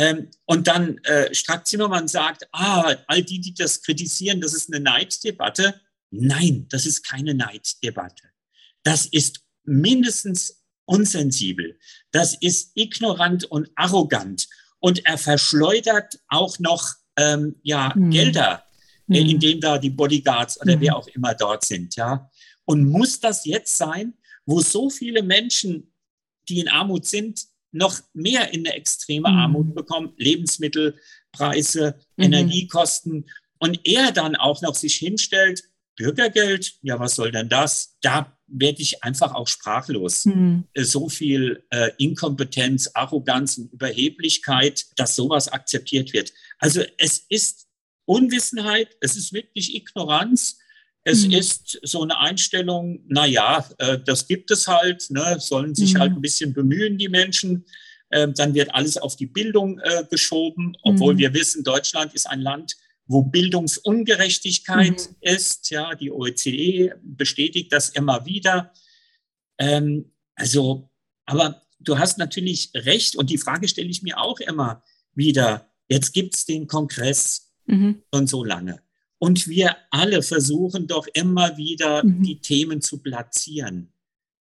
[0.00, 4.80] Ähm, und dann äh, Strack-Zimmermann sagt, ah, all die, die das kritisieren, das ist eine
[4.80, 5.80] Neiddebatte.
[6.10, 8.22] Nein, das ist keine Neiddebatte.
[8.84, 11.78] Das ist mindestens unsensibel.
[12.12, 14.46] Das ist ignorant und arrogant.
[14.78, 18.10] Und er verschleudert auch noch ähm, ja, mhm.
[18.10, 18.64] Gelder,
[19.08, 19.16] mhm.
[19.16, 20.80] indem da die Bodyguards oder mhm.
[20.80, 21.96] wer auch immer dort sind.
[21.96, 22.30] Ja?
[22.64, 24.14] Und muss das jetzt sein,
[24.46, 25.92] wo so viele Menschen,
[26.48, 29.36] die in Armut sind, noch mehr in eine extreme mhm.
[29.36, 32.24] Armut bekommen, Lebensmittelpreise, mhm.
[32.24, 35.64] Energiekosten und er dann auch noch sich hinstellt,
[35.96, 37.96] Bürgergeld, ja, was soll denn das?
[38.02, 40.26] Da werde ich einfach auch sprachlos.
[40.26, 40.64] Mhm.
[40.76, 46.32] So viel äh, Inkompetenz, Arroganz und Überheblichkeit, dass sowas akzeptiert wird.
[46.58, 47.67] Also es ist
[48.08, 50.58] Unwissenheit, es ist wirklich Ignoranz.
[51.04, 51.32] Es mhm.
[51.32, 55.98] ist so eine Einstellung, na ja, äh, das gibt es halt, ne, sollen sich mhm.
[55.98, 57.66] halt ein bisschen bemühen, die Menschen.
[58.10, 61.18] Äh, dann wird alles auf die Bildung äh, geschoben, obwohl mhm.
[61.18, 65.16] wir wissen, Deutschland ist ein Land, wo Bildungsungerechtigkeit mhm.
[65.20, 65.70] ist.
[65.70, 68.72] Ja, die OECD bestätigt das immer wieder.
[69.58, 70.90] Ähm, also,
[71.26, 74.82] aber du hast natürlich recht und die Frage stelle ich mir auch immer
[75.14, 75.70] wieder.
[75.88, 78.02] Jetzt gibt es den Kongress mhm.
[78.12, 78.82] schon so lange.
[79.18, 82.22] Und wir alle versuchen doch immer wieder mhm.
[82.22, 83.92] die Themen zu platzieren.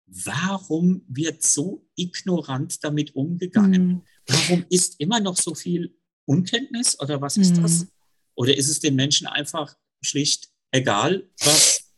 [0.06, 3.86] Warum wird so ignorant damit umgegangen?
[3.86, 4.02] Mhm.
[4.26, 5.96] Warum ist immer noch so viel
[6.26, 7.84] Unkenntnis oder was ist das?
[7.84, 7.88] Mhm.
[8.34, 11.92] Oder ist es den Menschen einfach schlicht egal, was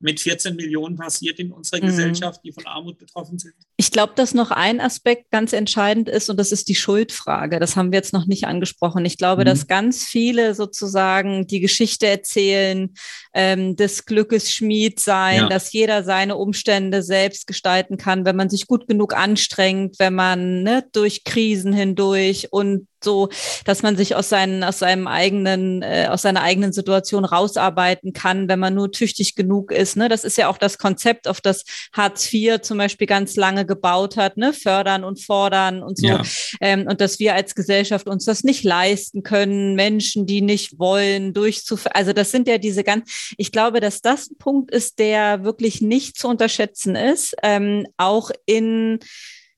[0.00, 1.86] mit 14 Millionen passiert in unserer mhm.
[1.86, 3.54] Gesellschaft, die von Armut betroffen sind?
[3.82, 7.58] Ich glaube, dass noch ein Aspekt ganz entscheidend ist und das ist die Schuldfrage.
[7.58, 9.04] Das haben wir jetzt noch nicht angesprochen.
[9.04, 9.46] Ich glaube, mhm.
[9.46, 12.94] dass ganz viele sozusagen die Geschichte erzählen,
[13.34, 15.48] ähm, des Glückes Schmied sein, ja.
[15.48, 20.62] dass jeder seine Umstände selbst gestalten kann, wenn man sich gut genug anstrengt, wenn man
[20.62, 23.28] ne, durch Krisen hindurch und so,
[23.64, 28.48] dass man sich aus, seinen, aus seinem eigenen, äh, aus seiner eigenen Situation rausarbeiten kann,
[28.48, 29.96] wenn man nur tüchtig genug ist.
[29.96, 30.08] Ne?
[30.08, 34.16] Das ist ja auch das Konzept, auf das Hartz IV zum Beispiel ganz lange gebaut
[34.16, 34.52] hat, ne?
[34.52, 36.06] fördern und fordern und so.
[36.06, 36.22] Ja.
[36.60, 41.32] Ähm, und dass wir als Gesellschaft uns das nicht leisten können, Menschen, die nicht wollen,
[41.32, 41.94] durchzuführen.
[41.94, 45.80] Also das sind ja diese ganz, ich glaube, dass das ein Punkt ist, der wirklich
[45.80, 48.98] nicht zu unterschätzen ist, ähm, auch in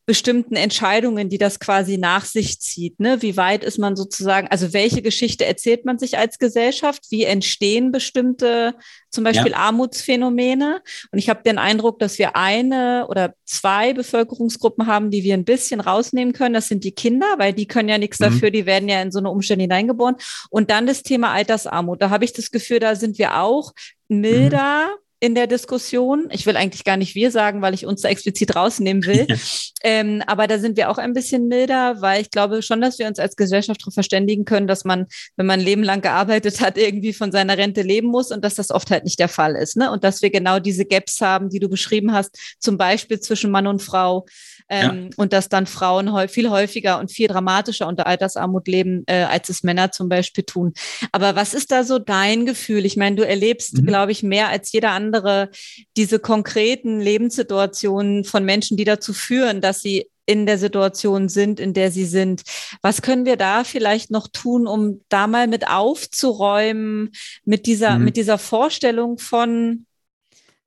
[0.06, 3.00] bestimmten Entscheidungen, die das quasi nach sich zieht.
[3.00, 3.22] Ne?
[3.22, 7.04] Wie weit ist man sozusagen, also welche Geschichte erzählt man sich als Gesellschaft?
[7.10, 8.74] Wie entstehen bestimmte
[9.10, 9.58] zum Beispiel ja.
[9.58, 10.82] Armutsphänomene?
[11.10, 15.46] Und ich habe den Eindruck, dass wir eine oder zwei Bevölkerungsgruppen haben, die wir ein
[15.46, 16.54] bisschen rausnehmen können.
[16.54, 18.24] Das sind die Kinder, weil die können ja nichts mhm.
[18.24, 20.16] dafür, die werden ja in so eine Umstände hineingeboren.
[20.50, 22.02] Und dann das Thema Altersarmut.
[22.02, 23.72] Da habe ich das Gefühl, da sind wir auch
[24.08, 24.88] milder.
[24.88, 26.28] Mhm in der Diskussion.
[26.32, 29.26] Ich will eigentlich gar nicht wir sagen, weil ich uns da explizit rausnehmen will.
[29.82, 33.06] ähm, aber da sind wir auch ein bisschen milder, weil ich glaube schon, dass wir
[33.06, 35.06] uns als Gesellschaft darauf verständigen können, dass man,
[35.36, 38.54] wenn man ein Leben lang gearbeitet hat, irgendwie von seiner Rente leben muss und dass
[38.56, 39.78] das oft halt nicht der Fall ist.
[39.78, 39.90] Ne?
[39.90, 43.66] Und dass wir genau diese Gaps haben, die du beschrieben hast, zum Beispiel zwischen Mann
[43.66, 44.26] und Frau.
[44.68, 45.10] Ähm, ja.
[45.16, 49.62] Und dass dann Frauen viel häufiger und viel dramatischer unter Altersarmut leben, äh, als es
[49.62, 50.72] Männer zum Beispiel tun.
[51.12, 52.86] Aber was ist da so dein Gefühl?
[52.86, 53.86] Ich meine, du erlebst, mhm.
[53.86, 55.50] glaube ich, mehr als jeder andere
[55.96, 61.74] diese konkreten Lebenssituationen von Menschen, die dazu führen, dass sie in der Situation sind, in
[61.74, 62.42] der sie sind.
[62.80, 67.12] Was können wir da vielleicht noch tun, um da mal mit aufzuräumen,
[67.44, 68.04] mit dieser, mhm.
[68.04, 69.84] mit dieser Vorstellung von,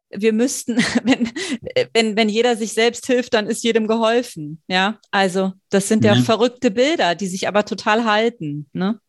[0.10, 1.32] wir müssten, wenn,
[1.94, 4.62] wenn, wenn jeder sich selbst hilft, dann ist jedem geholfen.
[4.68, 8.70] Ja, also das sind ja, ja verrückte Bilder, die sich aber total halten.
[8.74, 9.00] Ne?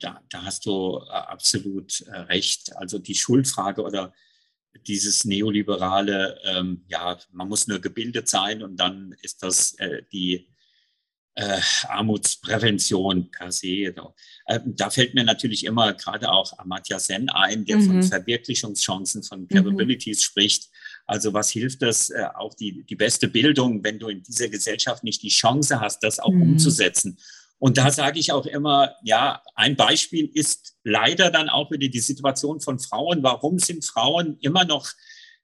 [0.00, 2.76] Da, da hast du äh, absolut äh, recht.
[2.76, 4.12] Also die Schuldfrage oder
[4.86, 10.48] dieses neoliberale, ähm, ja, man muss nur gebildet sein und dann ist das äh, die
[11.38, 13.94] äh, Armutsprävention per se.
[14.46, 17.86] Äh, da fällt mir natürlich immer gerade auch Amartya Sen ein, der mhm.
[17.86, 19.46] von Verwirklichungschancen, von.
[19.46, 20.22] Capabilities mhm.
[20.22, 20.68] spricht.
[21.06, 25.04] Also was hilft das, äh, auch die, die beste Bildung, wenn du in dieser Gesellschaft
[25.04, 26.42] nicht die Chance hast, das auch mhm.
[26.42, 27.18] umzusetzen.
[27.60, 32.00] Und da sage ich auch immer, ja, ein Beispiel ist leider dann auch wieder die
[32.00, 33.22] Situation von Frauen.
[33.22, 34.88] Warum sind Frauen immer noch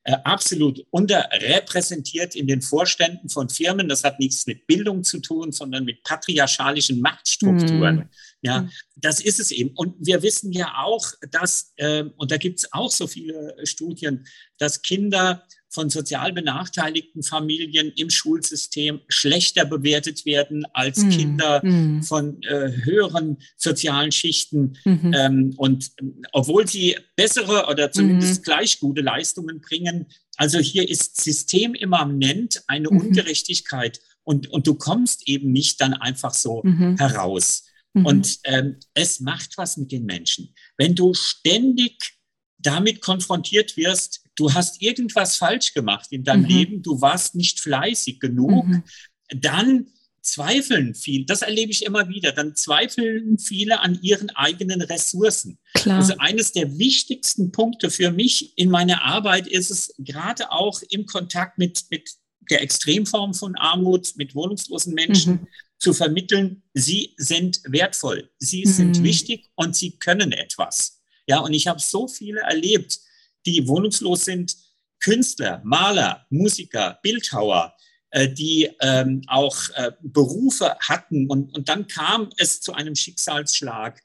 [0.05, 3.89] absolut unterrepräsentiert in den Vorständen von Firmen.
[3.89, 7.97] Das hat nichts mit Bildung zu tun, sondern mit patriarchalischen Machtstrukturen.
[7.97, 8.09] Mhm.
[8.43, 8.71] Ja, mhm.
[8.97, 9.71] das ist es eben.
[9.71, 14.27] Und wir wissen ja auch, dass, äh, und da gibt es auch so viele Studien,
[14.59, 21.09] dass Kinder von sozial benachteiligten Familien im Schulsystem schlechter bewertet werden als mm.
[21.11, 22.03] Kinder mm.
[22.03, 24.79] von äh, höheren sozialen Schichten.
[24.85, 25.93] Mm ähm, und
[26.33, 28.45] obwohl sie bessere oder zumindest -hmm.
[28.45, 30.07] gleich gute Leistungen bringen,
[30.37, 33.01] also hier ist systemimmanent eine -hmm.
[33.01, 36.97] Ungerechtigkeit und, und du kommst eben nicht dann einfach so mhm.
[36.97, 37.65] heraus.
[37.93, 38.07] Mhm.
[38.07, 40.55] Und ähm, es macht was mit den Menschen.
[40.77, 42.15] Wenn du ständig
[42.59, 46.49] damit konfrontiert wirst, du hast irgendwas falsch gemacht in deinem mhm.
[46.49, 48.83] Leben, du warst nicht fleißig genug, mhm.
[49.29, 49.87] dann
[50.25, 55.59] zweifeln viele, das erlebe ich immer wieder, dann zweifeln viele an ihren eigenen Ressourcen.
[55.75, 55.99] Klar.
[55.99, 61.05] Also eines der wichtigsten Punkte für mich in meiner Arbeit ist es gerade auch im
[61.07, 62.11] Kontakt mit, mit
[62.51, 65.47] der Extremform von Armut, mit wohnungslosen Menschen mhm.
[65.79, 68.71] zu vermitteln, sie sind wertvoll, sie mhm.
[68.71, 71.03] sind wichtig und sie können etwas.
[71.27, 72.99] Ja, und ich habe so viele erlebt,
[73.47, 74.57] die wohnungslos sind,
[75.01, 77.75] Künstler, Maler, Musiker, Bildhauer,
[78.11, 81.29] äh, die ähm, auch äh, Berufe hatten.
[81.29, 84.01] Und, und dann kam es zu einem Schicksalsschlag.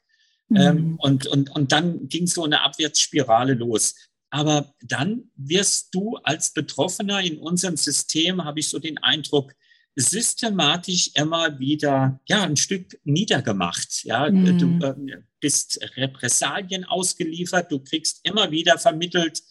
[0.52, 0.96] Ähm, mhm.
[0.96, 3.94] und, und, und dann ging so eine Abwärtsspirale los.
[4.30, 9.54] Aber dann wirst du als Betroffener in unserem System, habe ich so den Eindruck,
[10.00, 14.04] systematisch immer wieder ja ein Stück niedergemacht.
[14.04, 14.58] Ja, mhm.
[14.58, 19.42] du äh, bist Repressalien ausgeliefert, du kriegst immer wieder vermittelt,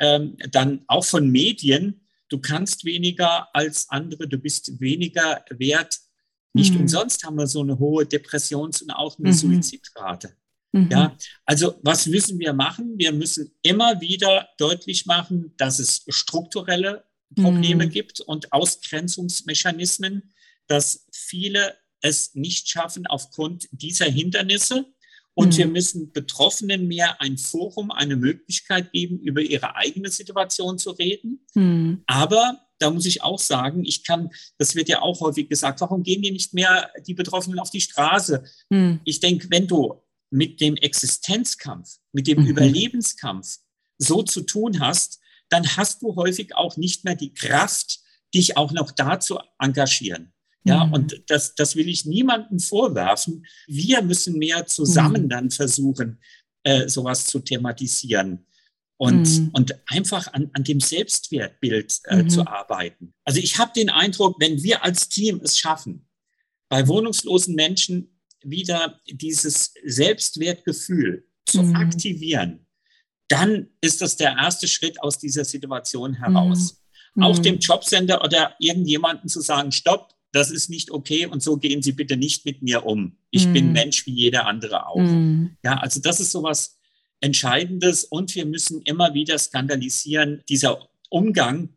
[0.00, 5.98] ähm, dann auch von Medien, du kannst weniger als andere, du bist weniger wert.
[6.52, 6.82] Nicht mhm.
[6.82, 9.34] umsonst haben wir so eine hohe Depressions- und auch eine mhm.
[9.34, 10.36] Suizidrate.
[10.72, 10.88] Mhm.
[10.90, 12.94] Ja, also was müssen wir machen?
[12.98, 17.90] Wir müssen immer wieder deutlich machen, dass es strukturelle Probleme mhm.
[17.90, 20.32] gibt und Ausgrenzungsmechanismen,
[20.66, 24.86] dass viele es nicht schaffen aufgrund dieser Hindernisse.
[25.32, 25.58] Und mhm.
[25.58, 31.44] wir müssen Betroffenen mehr ein Forum, eine Möglichkeit geben, über ihre eigene Situation zu reden.
[31.54, 32.02] Mhm.
[32.06, 36.02] Aber da muss ich auch sagen, ich kann, das wird ja auch häufig gesagt, warum
[36.02, 38.44] gehen die nicht mehr die Betroffenen auf die Straße?
[38.70, 39.00] Mhm.
[39.04, 42.48] Ich denke, wenn du mit dem Existenzkampf, mit dem mhm.
[42.48, 43.58] Überlebenskampf
[43.98, 48.00] so zu tun hast, dann hast du häufig auch nicht mehr die Kraft,
[48.34, 50.32] dich auch noch da zu engagieren.
[50.64, 50.92] Ja, mhm.
[50.94, 53.44] und das, das will ich niemandem vorwerfen.
[53.66, 55.28] Wir müssen mehr zusammen mhm.
[55.28, 56.20] dann versuchen,
[56.62, 58.46] äh, sowas zu thematisieren
[58.96, 59.50] und, mhm.
[59.52, 62.30] und einfach an, an dem Selbstwertbild äh, mhm.
[62.30, 63.14] zu arbeiten.
[63.24, 66.08] Also ich habe den Eindruck, wenn wir als Team es schaffen,
[66.70, 71.76] bei wohnungslosen Menschen wieder dieses Selbstwertgefühl zu mhm.
[71.76, 72.66] aktivieren,
[73.28, 76.82] dann ist das der erste Schritt aus dieser Situation heraus.
[77.14, 77.22] Mhm.
[77.22, 81.80] Auch dem Jobcenter oder irgendjemanden zu sagen, stopp, das ist nicht okay und so gehen
[81.80, 83.16] Sie bitte nicht mit mir um.
[83.30, 83.52] Ich mm.
[83.52, 83.72] bin mhm.
[83.72, 84.96] Mensch wie jeder andere auch.
[84.96, 85.56] Mm.
[85.62, 86.76] Ja, also das ist sowas
[87.20, 91.68] Entscheidendes und wir müssen immer wieder skandalisieren, dieser Umgang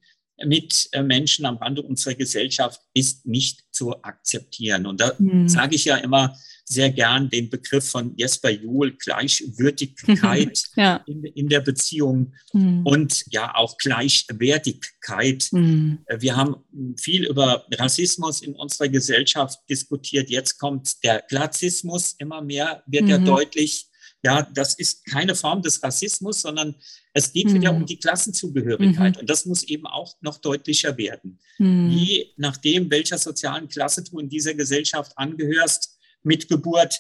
[0.45, 4.86] mit äh, Menschen am Rande unserer Gesellschaft ist nicht zu akzeptieren.
[4.86, 5.47] Und da mm.
[5.47, 6.38] sage ich ja immer,
[6.69, 10.97] sehr gern den Begriff von Jesper Juhl, Gleichwürdigkeit ja.
[11.08, 12.86] in, in, der Beziehung mhm.
[12.86, 15.47] und ja auch Gleichwertigkeit.
[15.52, 16.00] Mhm.
[16.19, 16.58] Wir haben
[17.00, 20.30] viel über Rassismus in unserer Gesellschaft diskutiert.
[20.30, 23.12] Jetzt kommt der Klassismus immer mehr, wird mhm.
[23.12, 23.87] er deutlich.
[24.23, 26.75] Ja, das ist keine Form des Rassismus, sondern
[27.13, 27.86] es geht wieder um mhm.
[27.86, 29.15] die Klassenzugehörigkeit.
[29.15, 29.21] Mhm.
[29.21, 31.39] Und das muss eben auch noch deutlicher werden.
[31.60, 31.91] Mhm.
[31.91, 36.99] Je nachdem, welcher sozialen Klasse du in dieser Gesellschaft angehörst, mit Geburt,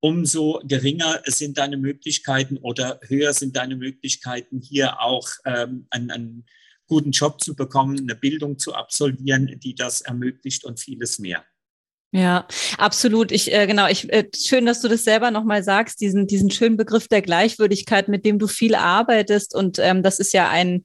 [0.00, 6.46] umso geringer sind deine Möglichkeiten oder höher sind deine Möglichkeiten, hier auch ähm, einen, einen
[6.86, 11.44] guten Job zu bekommen, eine Bildung zu absolvieren, die das ermöglicht und vieles mehr.
[12.10, 12.46] Ja,
[12.78, 13.32] absolut.
[13.32, 16.78] Ich äh, genau, ich äh, schön, dass du das selber nochmal sagst, diesen diesen schönen
[16.78, 20.84] Begriff der Gleichwürdigkeit, mit dem du viel arbeitest und ähm, das ist ja ein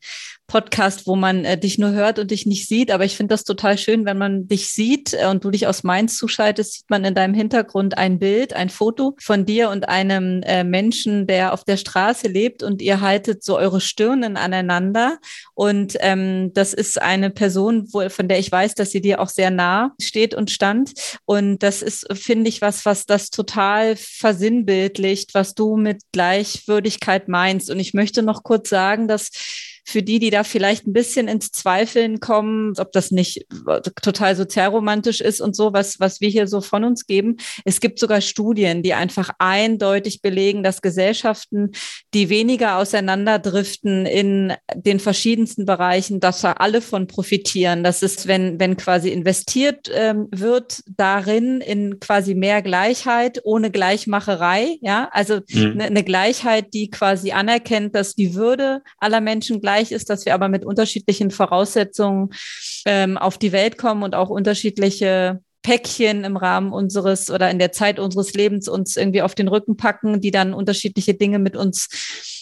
[0.53, 2.91] Podcast, wo man äh, dich nur hört und dich nicht sieht.
[2.91, 5.81] Aber ich finde das total schön, wenn man dich sieht äh, und du dich aus
[5.81, 10.43] Mainz zuschaltest, sieht man in deinem Hintergrund ein Bild, ein Foto von dir und einem
[10.43, 15.17] äh, Menschen, der auf der Straße lebt und ihr haltet so eure Stirnen aneinander.
[15.55, 19.29] Und ähm, das ist eine Person, wo, von der ich weiß, dass sie dir auch
[19.29, 20.91] sehr nah steht und stand.
[21.25, 27.71] Und das ist, finde ich, was, was das total versinnbildlicht, was du mit Gleichwürdigkeit meinst.
[27.71, 29.31] Und ich möchte noch kurz sagen, dass
[29.85, 33.45] für die, die da vielleicht ein bisschen ins Zweifeln kommen, ob das nicht
[34.01, 37.37] total sozialromantisch ist und so, was, was wir hier so von uns geben.
[37.65, 41.71] Es gibt sogar Studien, die einfach eindeutig belegen, dass Gesellschaften,
[42.13, 47.83] die weniger auseinanderdriften in den verschiedensten Bereichen, dass da alle von profitieren.
[47.83, 54.77] Das ist, wenn, wenn quasi investiert ähm, wird darin in quasi mehr Gleichheit ohne Gleichmacherei,
[54.81, 55.71] ja, also mhm.
[55.71, 60.25] eine, eine Gleichheit, die quasi anerkennt, dass die Würde aller Menschen gleich gleich ist, dass
[60.25, 62.29] wir aber mit unterschiedlichen Voraussetzungen
[62.85, 67.71] ähm, auf die Welt kommen und auch unterschiedliche Päckchen im Rahmen unseres oder in der
[67.71, 71.87] Zeit unseres Lebens uns irgendwie auf den Rücken packen, die dann unterschiedliche Dinge mit uns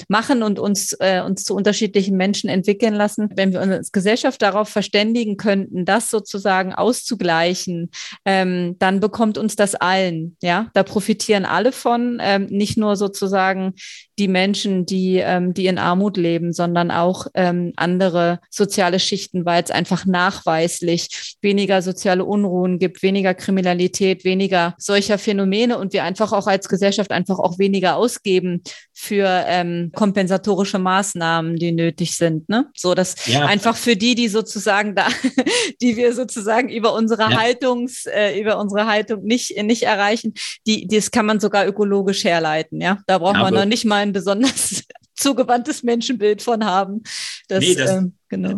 [0.08, 3.30] machen und uns, äh, uns zu unterschiedlichen Menschen entwickeln lassen.
[3.36, 7.92] Wenn wir uns als Gesellschaft darauf verständigen könnten, das sozusagen auszugleichen,
[8.26, 10.36] ähm, dann bekommt uns das allen.
[10.42, 13.74] Ja, da profitieren alle von, ähm, nicht nur sozusagen
[14.22, 19.64] die Menschen, die, ähm, die in Armut leben, sondern auch ähm, andere soziale Schichten, weil
[19.64, 23.02] es einfach nachweislich weniger soziale Unruhen gibt,
[23.36, 29.28] Kriminalität, weniger solcher Phänomene und wir einfach auch als Gesellschaft einfach auch weniger ausgeben für
[29.48, 32.48] ähm, kompensatorische Maßnahmen, die nötig sind.
[32.50, 32.68] Ne?
[32.76, 33.46] So, dass ja.
[33.46, 35.08] einfach für die, die sozusagen da,
[35.82, 37.40] die wir sozusagen über unsere ja.
[37.40, 40.34] Haltungs, äh, über unsere Haltung nicht, nicht erreichen,
[40.68, 42.80] die, das kann man sogar ökologisch herleiten.
[42.80, 44.84] Ja, da braucht ja, man noch nicht mal ein besonders
[45.22, 47.04] zugewandtes Menschenbild von haben.
[47.48, 48.58] Das, nee, das, ähm, genau.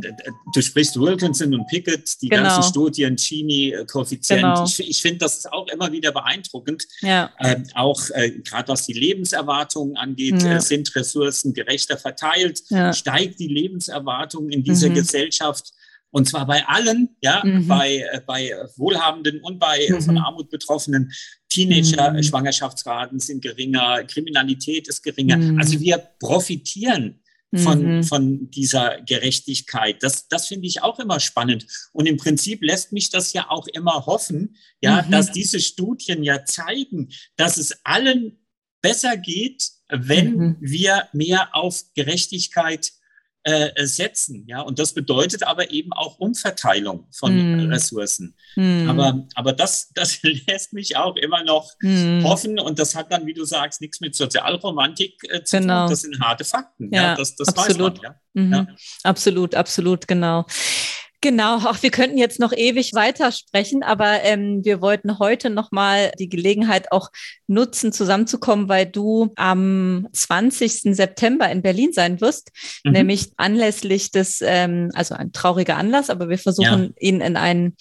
[0.54, 2.44] Du sprichst Wilkinson und Pickett, die genau.
[2.44, 4.42] ganzen Studien, Gini-Koeffizient.
[4.42, 4.66] Genau.
[4.66, 6.84] Ich, ich finde das auch immer wieder beeindruckend.
[7.02, 7.32] Ja.
[7.40, 10.58] Ähm, auch äh, gerade was die Lebenserwartung angeht, ja.
[10.58, 12.94] äh, sind Ressourcen gerechter verteilt, ja.
[12.94, 14.96] steigt die Lebenserwartung in dieser mhm.
[14.96, 15.72] Gesellschaft.
[16.12, 17.68] Und zwar bei allen, ja, mhm.
[17.68, 20.00] bei, äh, bei Wohlhabenden und bei mhm.
[20.00, 21.12] von Armut Betroffenen.
[21.54, 23.22] Teenager-Schwangerschaftsraten mhm.
[23.22, 25.38] sind geringer, Kriminalität ist geringer.
[25.38, 25.60] Mhm.
[25.60, 27.20] Also wir profitieren
[27.56, 28.04] von, mhm.
[28.04, 30.02] von dieser Gerechtigkeit.
[30.02, 31.68] Das, das finde ich auch immer spannend.
[31.92, 35.12] Und im Prinzip lässt mich das ja auch immer hoffen, ja, mhm.
[35.12, 38.40] dass diese Studien ja zeigen, dass es allen
[38.82, 40.58] besser geht, wenn mhm.
[40.60, 42.92] wir mehr auf Gerechtigkeit
[43.44, 44.46] äh, setzen.
[44.48, 47.72] Ja, und das bedeutet aber eben auch Umverteilung von mm.
[47.72, 48.36] Ressourcen.
[48.56, 48.90] Mm.
[48.90, 52.24] Aber, aber das, das lässt mich auch immer noch mm.
[52.24, 55.82] hoffen und das hat dann, wie du sagst, nichts mit Sozialromantik äh, zu genau.
[55.82, 55.90] tun.
[55.90, 56.90] Das sind harte Fakten.
[56.94, 57.98] Ja, ja das, das absolut.
[57.98, 58.12] weiß man.
[58.12, 58.20] Ja.
[58.34, 58.54] Mhm.
[58.54, 58.68] ja.
[59.04, 60.46] Absolut, absolut, genau.
[61.24, 66.28] Genau, auch wir könnten jetzt noch ewig weitersprechen, aber ähm, wir wollten heute nochmal die
[66.28, 67.12] Gelegenheit auch
[67.48, 70.94] nutzen, zusammenzukommen, weil du am 20.
[70.94, 72.52] September in Berlin sein wirst,
[72.84, 72.92] mhm.
[72.92, 77.08] nämlich anlässlich des, ähm, also ein trauriger Anlass, aber wir versuchen ja.
[77.08, 77.78] ihn in einen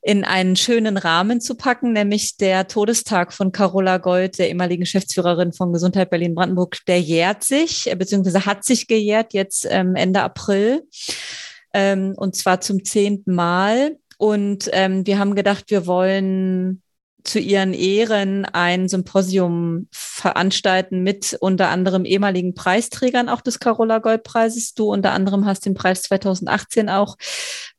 [0.00, 5.52] in einen schönen Rahmen zu packen, nämlich der Todestag von Carola Gold, der ehemaligen Geschäftsführerin
[5.52, 10.84] von Gesundheit Berlin-Brandenburg, der jährt sich, beziehungsweise hat sich gejährt jetzt ähm, Ende April
[11.72, 13.96] ähm, und zwar zum zehnten Mal.
[14.18, 16.82] Und ähm, wir haben gedacht, wir wollen
[17.24, 24.22] zu ihren Ehren ein Symposium veranstalten mit unter anderem ehemaligen Preisträgern auch des Carola Gold
[24.22, 24.74] Preises.
[24.74, 27.16] Du unter anderem hast den Preis 2018 auch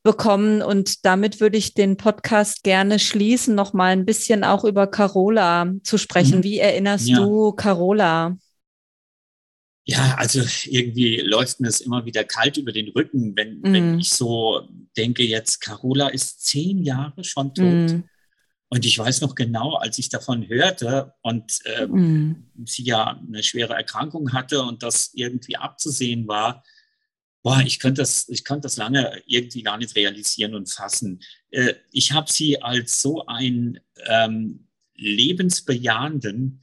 [0.02, 4.86] bekommen und damit würde ich den Podcast gerne schließen, noch mal ein bisschen auch über
[4.86, 6.38] Carola zu sprechen.
[6.38, 6.44] Mhm.
[6.44, 7.18] Wie erinnerst ja.
[7.18, 8.36] du Carola?
[9.84, 13.72] Ja, also irgendwie läuft mir es immer wieder kalt über den Rücken, wenn, mm.
[13.72, 17.64] wenn ich so denke, jetzt Carola ist zehn Jahre schon tot.
[17.64, 18.04] Mm.
[18.68, 22.64] Und ich weiß noch genau, als ich davon hörte und äh, mm.
[22.64, 26.62] sie ja eine schwere Erkrankung hatte und das irgendwie abzusehen war,
[27.42, 31.20] boah, ich könnte das, ich könnte das lange irgendwie gar nicht realisieren und fassen.
[31.50, 36.62] Äh, ich habe sie als so ein ähm, lebensbejahenden,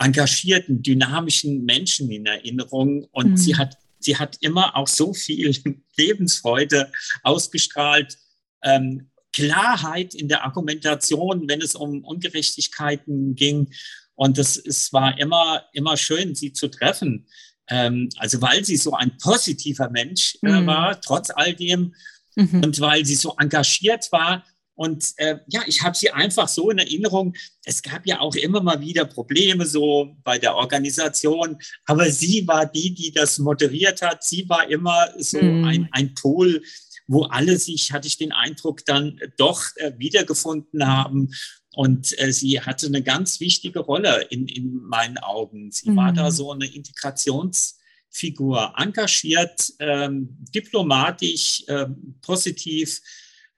[0.00, 3.36] engagierten, dynamischen Menschen in Erinnerung und mhm.
[3.36, 5.54] sie hat sie hat immer auch so viel
[5.96, 6.90] Lebensfreude
[7.22, 8.16] ausgestrahlt,
[8.62, 13.70] ähm, Klarheit in der Argumentation, wenn es um Ungerechtigkeiten ging.
[14.16, 17.26] Und es, es war immer, immer schön, sie zu treffen.
[17.68, 20.66] Ähm, also weil sie so ein positiver Mensch äh, mhm.
[20.66, 21.94] war, trotz all dem,
[22.34, 22.64] mhm.
[22.64, 24.44] und weil sie so engagiert war,
[24.80, 27.34] und äh, ja, ich habe sie einfach so in Erinnerung.
[27.66, 32.64] Es gab ja auch immer mal wieder Probleme so bei der Organisation, aber sie war
[32.64, 34.24] die, die das moderiert hat.
[34.24, 35.64] Sie war immer so mm.
[35.64, 36.62] ein, ein Pol,
[37.06, 41.28] wo alle sich, hatte ich den Eindruck, dann doch äh, wiedergefunden haben.
[41.74, 45.70] Und äh, sie hatte eine ganz wichtige Rolle in, in meinen Augen.
[45.72, 45.96] Sie mm.
[45.96, 46.34] war da mhm.
[46.34, 53.02] so eine Integrationsfigur, engagiert, ähm, diplomatisch, ähm, positiv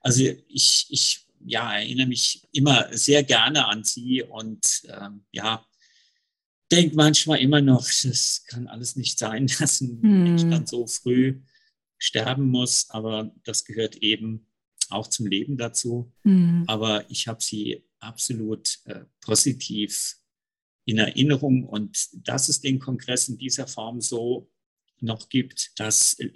[0.03, 5.65] also ich, ich ja, erinnere mich immer sehr gerne an sie und ähm, ja,
[6.71, 10.23] denke manchmal immer noch, das kann alles nicht sein, dass ein hm.
[10.23, 11.41] Mensch dann so früh
[11.97, 14.47] sterben muss, aber das gehört eben
[14.89, 16.11] auch zum Leben dazu.
[16.23, 16.65] Hm.
[16.67, 20.17] Aber ich habe sie absolut äh, positiv
[20.85, 24.51] in Erinnerung und dass es den Kongress in dieser Form so
[24.99, 26.29] noch gibt, das äh,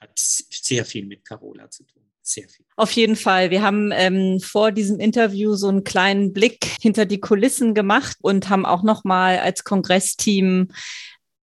[0.00, 2.64] hat sehr viel mit Carola zu tun sehr viel.
[2.76, 3.50] Auf jeden Fall.
[3.50, 8.48] Wir haben ähm, vor diesem Interview so einen kleinen Blick hinter die Kulissen gemacht und
[8.48, 10.68] haben auch noch mal als Kongressteam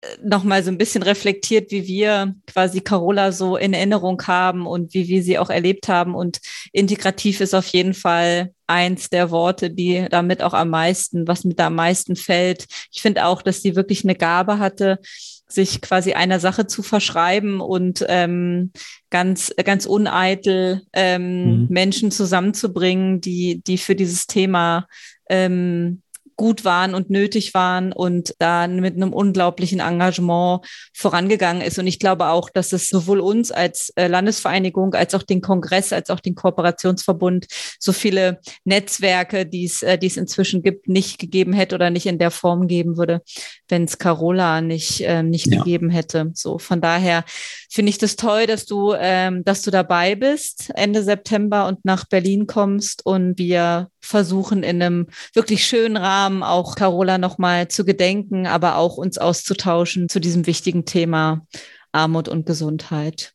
[0.01, 4.67] äh, noch mal so ein bisschen reflektiert, wie wir quasi Carola so in Erinnerung haben
[4.67, 6.13] und wie wir sie auch erlebt haben.
[6.13, 6.39] Und
[6.73, 11.59] integrativ ist auf jeden Fall eins der Worte, die damit auch am meisten, was mit
[11.59, 12.65] da am meisten fällt.
[12.91, 14.99] Ich finde auch, dass sie wirklich eine Gabe hatte,
[15.47, 18.71] sich quasi einer Sache zu verschreiben und ähm,
[19.09, 21.67] ganz, ganz uneitel ähm, mhm.
[21.69, 24.87] Menschen zusammenzubringen, die, die für dieses Thema
[25.29, 26.01] ähm,
[26.35, 31.79] gut waren und nötig waren und da mit einem unglaublichen Engagement vorangegangen ist.
[31.79, 35.93] Und ich glaube auch, dass es sowohl uns als äh, Landesvereinigung als auch den Kongress,
[35.93, 37.47] als auch den Kooperationsverbund
[37.79, 42.05] so viele Netzwerke, die es, äh, die es inzwischen gibt, nicht gegeben hätte oder nicht
[42.05, 43.21] in der Form geben würde,
[43.67, 45.57] wenn es Carola nicht, äh, nicht ja.
[45.57, 46.31] gegeben hätte.
[46.33, 47.23] So von daher
[47.69, 52.05] finde ich das toll, dass du, ähm, dass du dabei bist Ende September und nach
[52.05, 58.47] Berlin kommst und wir versuchen in einem wirklich schönen Rahmen auch Carola nochmal zu gedenken,
[58.47, 61.45] aber auch uns auszutauschen zu diesem wichtigen Thema
[61.91, 63.33] Armut und Gesundheit.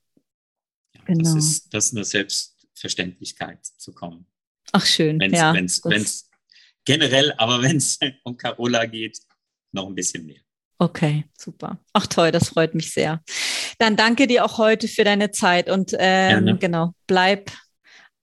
[1.06, 1.22] Genau.
[1.22, 4.26] Das, ist, das ist eine Selbstverständlichkeit zu kommen.
[4.72, 5.54] Ach schön, wenn's, ja.
[5.54, 5.64] Wenn
[6.02, 6.30] es
[6.84, 9.18] generell, aber wenn es um Carola geht,
[9.72, 10.40] noch ein bisschen mehr.
[10.78, 11.78] Okay, super.
[11.92, 13.22] Ach toll, das freut mich sehr.
[13.78, 17.50] Dann danke dir auch heute für deine Zeit und ähm, genau, bleib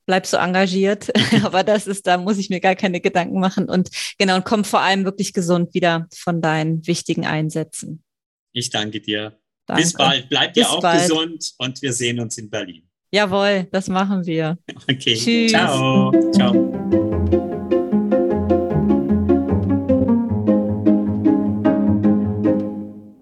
[0.08, 1.12] bleib so engagiert.
[1.44, 3.70] Aber das ist, da muss ich mir gar keine Gedanken machen.
[3.70, 8.04] Und genau, und komm vor allem wirklich gesund wieder von deinen wichtigen Einsätzen.
[8.54, 9.38] Ich danke dir.
[9.68, 9.84] Danke.
[9.84, 10.30] Bis bald.
[10.30, 11.02] Bleib dir auch bald.
[11.02, 12.90] gesund und wir sehen uns in Berlin.
[13.12, 14.58] Jawohl, das machen wir.
[14.90, 15.16] Okay.
[15.16, 15.52] Tschüss.
[15.52, 16.12] Ciao.
[16.32, 16.97] Ciao.